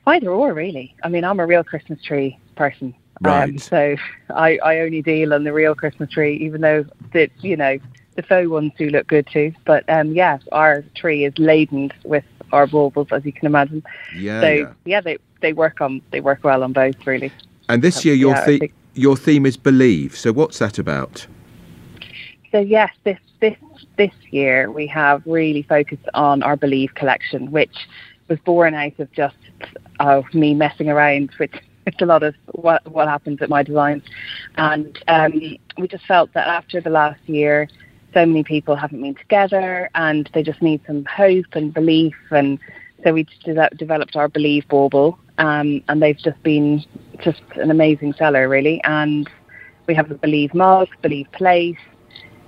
Either 0.06 0.30
or, 0.30 0.52
really. 0.52 0.94
I 1.02 1.08
mean, 1.08 1.24
I'm 1.24 1.40
a 1.40 1.46
real 1.46 1.64
Christmas 1.64 2.02
tree 2.02 2.38
person. 2.56 2.94
Um, 3.24 3.56
so 3.58 3.96
I, 4.30 4.58
I 4.58 4.80
only 4.80 5.00
deal 5.00 5.32
on 5.32 5.44
the 5.44 5.52
real 5.52 5.74
Christmas 5.74 6.10
tree, 6.10 6.36
even 6.38 6.60
though 6.60 6.84
the 7.12 7.30
you 7.40 7.56
know 7.56 7.78
the 8.16 8.22
faux 8.22 8.48
ones 8.48 8.72
do 8.76 8.90
look 8.90 9.06
good 9.06 9.28
too. 9.32 9.52
But 9.64 9.88
um, 9.88 10.12
yeah, 10.12 10.38
our 10.50 10.82
tree 10.96 11.24
is 11.24 11.32
laden 11.38 11.92
with 12.04 12.24
our 12.50 12.66
baubles, 12.66 13.08
as 13.12 13.24
you 13.24 13.32
can 13.32 13.46
imagine. 13.46 13.84
Yeah. 14.16 14.40
so 14.40 14.48
yeah. 14.48 14.72
yeah, 14.84 15.00
they 15.00 15.18
they 15.42 15.52
work 15.52 15.80
on 15.80 16.00
they 16.10 16.20
work 16.20 16.42
well 16.42 16.62
on 16.62 16.72
both, 16.72 17.06
really. 17.06 17.32
And 17.68 17.82
this 17.82 18.04
year, 18.04 18.14
your 18.14 18.34
yeah, 18.34 18.44
the- 18.46 18.72
your 18.94 19.16
theme 19.16 19.46
is 19.46 19.56
believe. 19.56 20.16
So 20.16 20.32
what's 20.32 20.58
that 20.58 20.78
about? 20.78 21.26
So 22.50 22.58
yes, 22.58 22.90
this 23.04 23.18
this 23.40 23.56
this 23.96 24.12
year 24.30 24.70
we 24.70 24.86
have 24.86 25.22
really 25.26 25.62
focused 25.62 26.08
on 26.14 26.42
our 26.42 26.56
Believe 26.56 26.94
collection, 26.94 27.50
which 27.50 27.76
was 28.28 28.38
born 28.40 28.74
out 28.74 28.98
of 28.98 29.10
just 29.12 29.36
oh, 30.00 30.24
me 30.32 30.54
messing 30.54 30.88
around 30.88 31.30
with, 31.38 31.50
with 31.84 31.94
a 32.00 32.06
lot 32.06 32.22
of 32.22 32.34
what 32.52 32.86
what 32.90 33.08
happens 33.08 33.42
at 33.42 33.48
my 33.48 33.62
designs, 33.62 34.02
and 34.56 34.98
um, 35.08 35.32
we 35.78 35.88
just 35.88 36.06
felt 36.06 36.32
that 36.34 36.46
after 36.48 36.80
the 36.80 36.90
last 36.90 37.20
year, 37.26 37.68
so 38.14 38.26
many 38.26 38.44
people 38.44 38.76
haven't 38.76 39.00
been 39.00 39.14
together, 39.14 39.90
and 39.94 40.30
they 40.34 40.42
just 40.42 40.62
need 40.62 40.80
some 40.86 41.04
hope 41.06 41.54
and 41.54 41.72
belief, 41.72 42.16
and 42.30 42.58
so 43.02 43.12
we 43.12 43.26
de- 43.44 43.70
developed 43.76 44.16
our 44.16 44.28
Believe 44.28 44.66
bauble, 44.68 45.18
um, 45.38 45.82
and 45.88 46.02
they've 46.02 46.18
just 46.18 46.42
been 46.42 46.84
just 47.22 47.42
an 47.56 47.70
amazing 47.70 48.14
seller, 48.14 48.48
really, 48.48 48.80
and 48.84 49.28
we 49.86 49.94
have 49.94 50.10
a 50.10 50.14
Believe 50.14 50.54
mug, 50.54 50.88
Believe 51.02 51.30
place, 51.32 51.76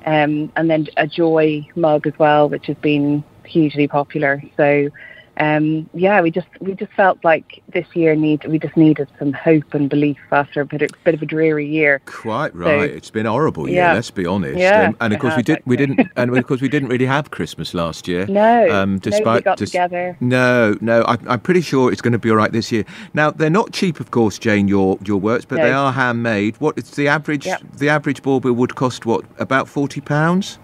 um, 0.07 0.53
and 0.57 0.71
then 0.71 0.87
a 0.97 1.07
Joy 1.07 1.67
mug 1.76 2.07
as 2.07 2.12
well, 2.19 2.49
which 2.49 2.67
has 2.67 2.76
been 2.76 3.25
hugely 3.45 3.88
popular. 3.88 4.43
So 4.57 4.91
um, 5.38 5.88
yeah, 5.95 6.21
we 6.21 6.31
just 6.31 6.47
we 6.61 6.75
just 6.75 6.93
felt 6.93 7.23
like 7.25 7.62
this 7.73 7.87
year 7.95 8.14
need 8.14 8.45
we 8.47 8.59
just 8.59 8.76
needed 8.76 9.09
some 9.19 9.33
hope 9.33 9.75
and 9.75 9.91
belief 9.91 10.19
after 10.31 10.61
a 10.61 10.67
bit 10.67 10.83
of, 10.83 10.91
bit 11.05 11.14
of 11.14 11.23
a 11.23 11.26
dreary 11.26 11.67
year. 11.67 12.00
Quite 12.07 12.55
right. 12.55 12.91
So, 12.91 12.95
it's 12.97 13.11
been 13.11 13.26
a 13.26 13.31
horrible 13.31 13.69
year. 13.69 13.79
Yeah. 13.79 13.95
Let's 13.95 14.11
be 14.11 14.26
honest. 14.26 14.59
Yeah, 14.59 14.88
um, 14.88 14.97
and 15.00 15.12
of 15.12 15.19
course 15.19 15.37
we 15.37 15.43
did 15.43 15.61
we 15.64 15.76
didn't 15.76 16.00
and 16.17 16.37
of 16.37 16.47
course 16.47 16.61
we 16.61 16.69
didn't 16.69 16.88
really 16.88 17.07
have 17.07 17.31
Christmas 17.31 17.75
last 17.75 18.07
year. 18.07 18.26
No. 18.26 18.71
Um, 18.71 18.99
despite 19.00 19.45
got 19.45 19.59
dis- 19.59 19.71
together. 19.71 20.17
No, 20.21 20.76
no. 20.81 21.03
I, 21.03 21.19
I'm 21.26 21.41
pretty 21.41 21.62
sure 21.62 21.91
it's 21.91 22.03
going 22.03 22.12
to 22.12 22.19
be 22.19 22.31
all 22.31 22.37
right 22.37 22.53
this 22.53 22.71
year. 22.71 22.85
Now 23.14 23.31
they're 23.31 23.50
not 23.50 23.73
cheap, 23.73 24.00
of 24.00 24.11
course, 24.12 24.38
Jayne. 24.38 24.69
Your 24.69 24.99
your 25.05 25.19
works, 25.19 25.45
but 25.45 25.57
No. 25.57 25.64
they 25.64 25.73
are 25.73 25.93
handmade. 25.93 26.57
What 26.61 26.79
is 26.79 26.91
the 26.93 27.09
average? 27.09 27.47
Yep. 27.47 27.62
The 27.79 27.88
average 27.88 28.23
bauble 28.23 28.53
would 28.53 28.76
cost 28.76 29.05
what 29.05 29.25
about 29.38 29.69
forty 29.69 30.00
pounds? 30.00 30.59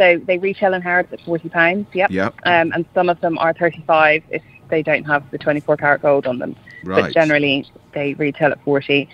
So 0.00 0.16
they 0.16 0.38
retail 0.38 0.72
in 0.72 0.80
Harrods 0.80 1.12
at 1.12 1.20
forty 1.20 1.50
pounds. 1.50 1.86
Yep. 1.92 2.10
Yep. 2.10 2.34
Um, 2.46 2.72
and 2.72 2.86
some 2.94 3.10
of 3.10 3.20
them 3.20 3.36
are 3.36 3.52
thirty 3.52 3.84
five 3.86 4.22
if 4.30 4.42
they 4.70 4.82
don't 4.82 5.04
have 5.04 5.30
the 5.30 5.36
twenty 5.36 5.60
four 5.60 5.76
karat 5.76 6.00
gold 6.00 6.26
on 6.26 6.38
them. 6.38 6.56
Right. 6.82 7.02
But 7.02 7.12
generally 7.12 7.68
they 7.92 8.14
retail 8.14 8.50
at 8.50 8.64
forty. 8.64 9.10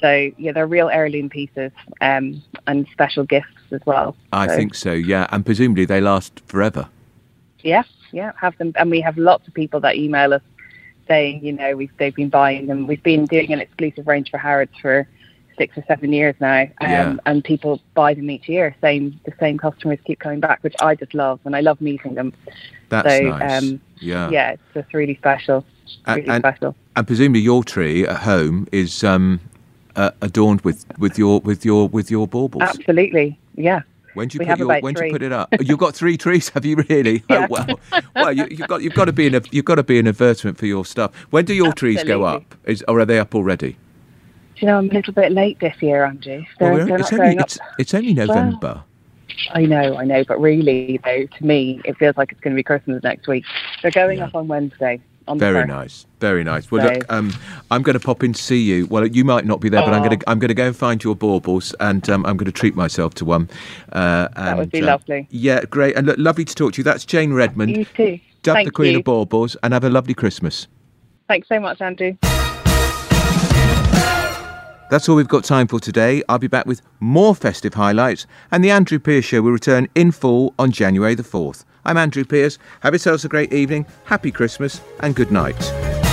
So 0.00 0.32
yeah, 0.36 0.50
they're 0.50 0.66
real 0.66 0.88
heirloom 0.88 1.28
pieces 1.30 1.70
um, 2.00 2.42
and 2.66 2.84
special 2.90 3.22
gifts 3.24 3.46
as 3.70 3.80
well. 3.86 4.16
I 4.32 4.48
So, 4.48 4.56
think 4.56 4.74
so. 4.74 4.92
Yeah, 4.92 5.28
and 5.30 5.46
presumably 5.46 5.84
they 5.84 6.00
last 6.00 6.42
forever. 6.46 6.88
Yeah, 7.60 7.84
yeah, 8.10 8.32
have 8.40 8.58
them, 8.58 8.72
and 8.74 8.90
we 8.90 9.00
have 9.02 9.16
lots 9.16 9.46
of 9.46 9.54
people 9.54 9.78
that 9.80 9.94
email 9.94 10.34
us 10.34 10.42
saying, 11.06 11.44
you 11.44 11.52
know, 11.52 11.76
we've 11.76 11.96
they've 11.98 12.14
been 12.14 12.28
buying 12.28 12.66
them. 12.66 12.88
We've 12.88 13.02
been 13.04 13.26
doing 13.26 13.52
an 13.52 13.60
exclusive 13.60 14.08
range 14.08 14.32
for 14.32 14.38
Harrods 14.38 14.72
for 14.82 15.06
six 15.56 15.76
or 15.78 15.84
seven 15.86 16.12
years 16.12 16.34
now, 16.40 16.62
um, 16.80 16.90
Yeah. 16.90 17.16
and 17.26 17.44
people 17.44 17.80
buy 17.94 18.14
them 18.14 18.30
each 18.30 18.48
year. 18.48 18.74
Same, 18.80 19.18
the 19.24 19.32
same 19.38 19.58
customers 19.58 19.98
keep 20.04 20.18
coming 20.20 20.40
back, 20.40 20.58
which 20.62 20.74
I 20.80 20.94
just 20.94 21.14
love, 21.14 21.40
and 21.44 21.54
I 21.56 21.60
love 21.60 21.80
meeting 21.80 22.14
them. 22.14 22.32
That's 22.88 23.08
So, 23.08 23.20
nice. 23.22 23.62
um, 23.62 23.80
yeah. 24.00 24.30
Yeah, 24.30 24.50
it's 24.52 24.62
just 24.74 24.94
really 24.94 25.16
special, 25.16 25.64
really 26.06 26.26
and, 26.28 26.40
special. 26.42 26.74
and 26.96 27.06
presumably 27.06 27.40
your 27.40 27.64
tree 27.64 28.06
at 28.06 28.18
home 28.18 28.68
is 28.72 29.02
um, 29.04 29.40
uh, 29.96 30.10
adorned 30.22 30.60
with, 30.62 30.84
with 30.98 31.18
your 31.18 31.40
with 31.40 31.64
your 31.64 31.88
with 31.88 32.10
your 32.10 32.26
baubles. 32.28 32.62
Absolutely, 32.62 33.38
yeah. 33.56 33.82
When 34.14 34.28
do 34.28 34.36
you 34.36 34.40
We 34.40 34.46
put 34.46 34.58
your 34.60 34.80
when 34.80 34.94
do 34.94 35.04
you 35.06 35.12
put 35.12 35.22
it 35.22 35.32
up? 35.32 35.48
You've 35.60 35.78
got 35.78 35.94
three 35.94 36.16
trees, 36.16 36.48
have 36.54 36.64
you 36.64 36.76
really? 36.88 37.24
Yeah. 37.30 37.46
Oh 37.50 37.66
well, 37.66 37.80
well 38.14 38.32
you, 38.32 38.46
you've 38.48 38.68
got 38.68 38.82
you've 38.82 38.94
got 38.94 39.06
to 39.06 39.12
be 39.12 39.26
an 39.26 39.40
you've 39.50 39.64
got 39.64 39.74
to 39.76 39.82
be 39.82 39.98
an 39.98 40.06
advertisement 40.06 40.56
for 40.56 40.66
your 40.66 40.84
stuff. 40.84 41.12
When 41.30 41.44
do 41.44 41.52
your 41.54 41.72
trees 41.72 42.04
go 42.04 42.22
up? 42.22 42.54
Is 42.64 42.84
or 42.86 43.00
are 43.00 43.04
they 43.04 43.18
up 43.18 43.34
already? 43.34 43.76
Do 44.54 44.60
you 44.60 44.66
know 44.68 44.78
I'm 44.78 44.88
a 44.90 44.92
little 44.94 45.12
bit 45.12 45.32
late 45.32 45.58
this 45.60 45.74
year, 45.82 46.04
Andrew? 46.04 46.44
They're, 46.58 46.72
Well, 46.72 46.86
they're 46.86 46.98
it's 46.98 47.12
only 47.12 47.24
going 47.26 47.38
up. 47.40 47.46
it's, 47.46 47.58
it's 47.78 47.94
only 47.94 48.14
November. 48.14 48.82
I 49.52 49.66
know, 49.66 49.96
I 49.96 50.04
know, 50.04 50.22
but 50.24 50.40
really, 50.40 51.00
though, 51.04 51.26
to 51.26 51.44
me, 51.44 51.80
it 51.84 51.96
feels 51.96 52.16
like 52.16 52.30
it's 52.30 52.40
going 52.40 52.54
to 52.54 52.56
be 52.56 52.62
Christmas 52.62 53.02
next 53.02 53.26
week. 53.26 53.44
They're 53.82 53.90
going 53.90 54.18
Yeah. 54.18 54.26
up 54.26 54.34
on 54.34 54.46
Wednesday. 54.46 55.00
On 55.26 55.38
Very 55.38 55.62
first. 55.62 55.68
nice, 55.68 56.06
very 56.20 56.44
nice. 56.44 56.70
Well, 56.70 56.86
So- 56.86 56.92
look, 56.92 57.10
um, 57.10 57.32
I'm 57.70 57.82
going 57.82 57.94
to 57.98 58.04
pop 58.04 58.22
in 58.22 58.34
to 58.34 58.42
see 58.42 58.60
you. 58.60 58.86
Well, 58.86 59.06
you 59.06 59.24
might 59.24 59.46
not 59.46 59.58
be 59.60 59.70
there, 59.70 59.80
but 59.80 59.94
I'm 59.94 60.02
Oh. 60.02 60.06
going 60.08 60.18
to 60.18 60.30
I'm 60.30 60.38
going 60.38 60.48
to 60.48 60.54
go 60.54 60.66
and 60.66 60.76
find 60.76 61.02
your 61.02 61.16
baubles, 61.16 61.74
and 61.80 62.08
um, 62.10 62.26
I'm 62.26 62.36
going 62.36 62.44
to 62.44 62.52
treat 62.52 62.76
myself 62.76 63.14
to 63.14 63.24
one. 63.24 63.48
Uh, 63.90 64.28
and, 64.36 64.58
would 64.58 64.70
be 64.70 64.80
um, 64.80 64.86
lovely. 64.86 65.26
Yeah, 65.30 65.62
great, 65.68 65.96
and 65.96 66.06
look, 66.06 66.18
lovely 66.18 66.44
to 66.44 66.54
talk 66.54 66.74
to 66.74 66.78
you. 66.78 66.84
That's 66.84 67.06
Jayne 67.06 67.32
Redmond, 67.32 67.74
You 67.74 67.84
too. 67.86 68.20
dubbed 68.42 68.56
Thank 68.56 68.68
the 68.68 68.72
Queen 68.72 68.92
you. 68.92 68.98
of 68.98 69.04
Baubles, 69.04 69.56
and 69.62 69.72
have 69.72 69.84
a 69.84 69.90
lovely 69.90 70.12
Christmas. 70.14 70.68
Thanks 71.26 71.48
so 71.48 71.58
much, 71.58 71.80
Andrew. 71.80 72.16
That's 74.90 75.08
all 75.08 75.16
we've 75.16 75.28
got 75.28 75.44
time 75.44 75.66
for 75.66 75.80
today. 75.80 76.22
I'll 76.28 76.38
be 76.38 76.46
back 76.46 76.66
with 76.66 76.82
more 77.00 77.34
festive 77.34 77.74
highlights, 77.74 78.26
and 78.50 78.62
the 78.62 78.70
Andrew 78.70 78.98
Pierce 78.98 79.24
Show 79.24 79.42
will 79.42 79.52
return 79.52 79.88
in 79.94 80.12
full 80.12 80.54
on 80.58 80.70
January 80.72 81.14
the 81.14 81.22
4th. 81.22 81.64
I'm 81.84 81.96
Andrew 81.96 82.24
Pierce. 82.24 82.58
Have 82.80 82.92
yourselves 82.92 83.24
a 83.24 83.28
great 83.28 83.52
evening, 83.52 83.86
happy 84.04 84.30
Christmas, 84.30 84.80
and 85.00 85.14
good 85.14 85.32
night. 85.32 86.03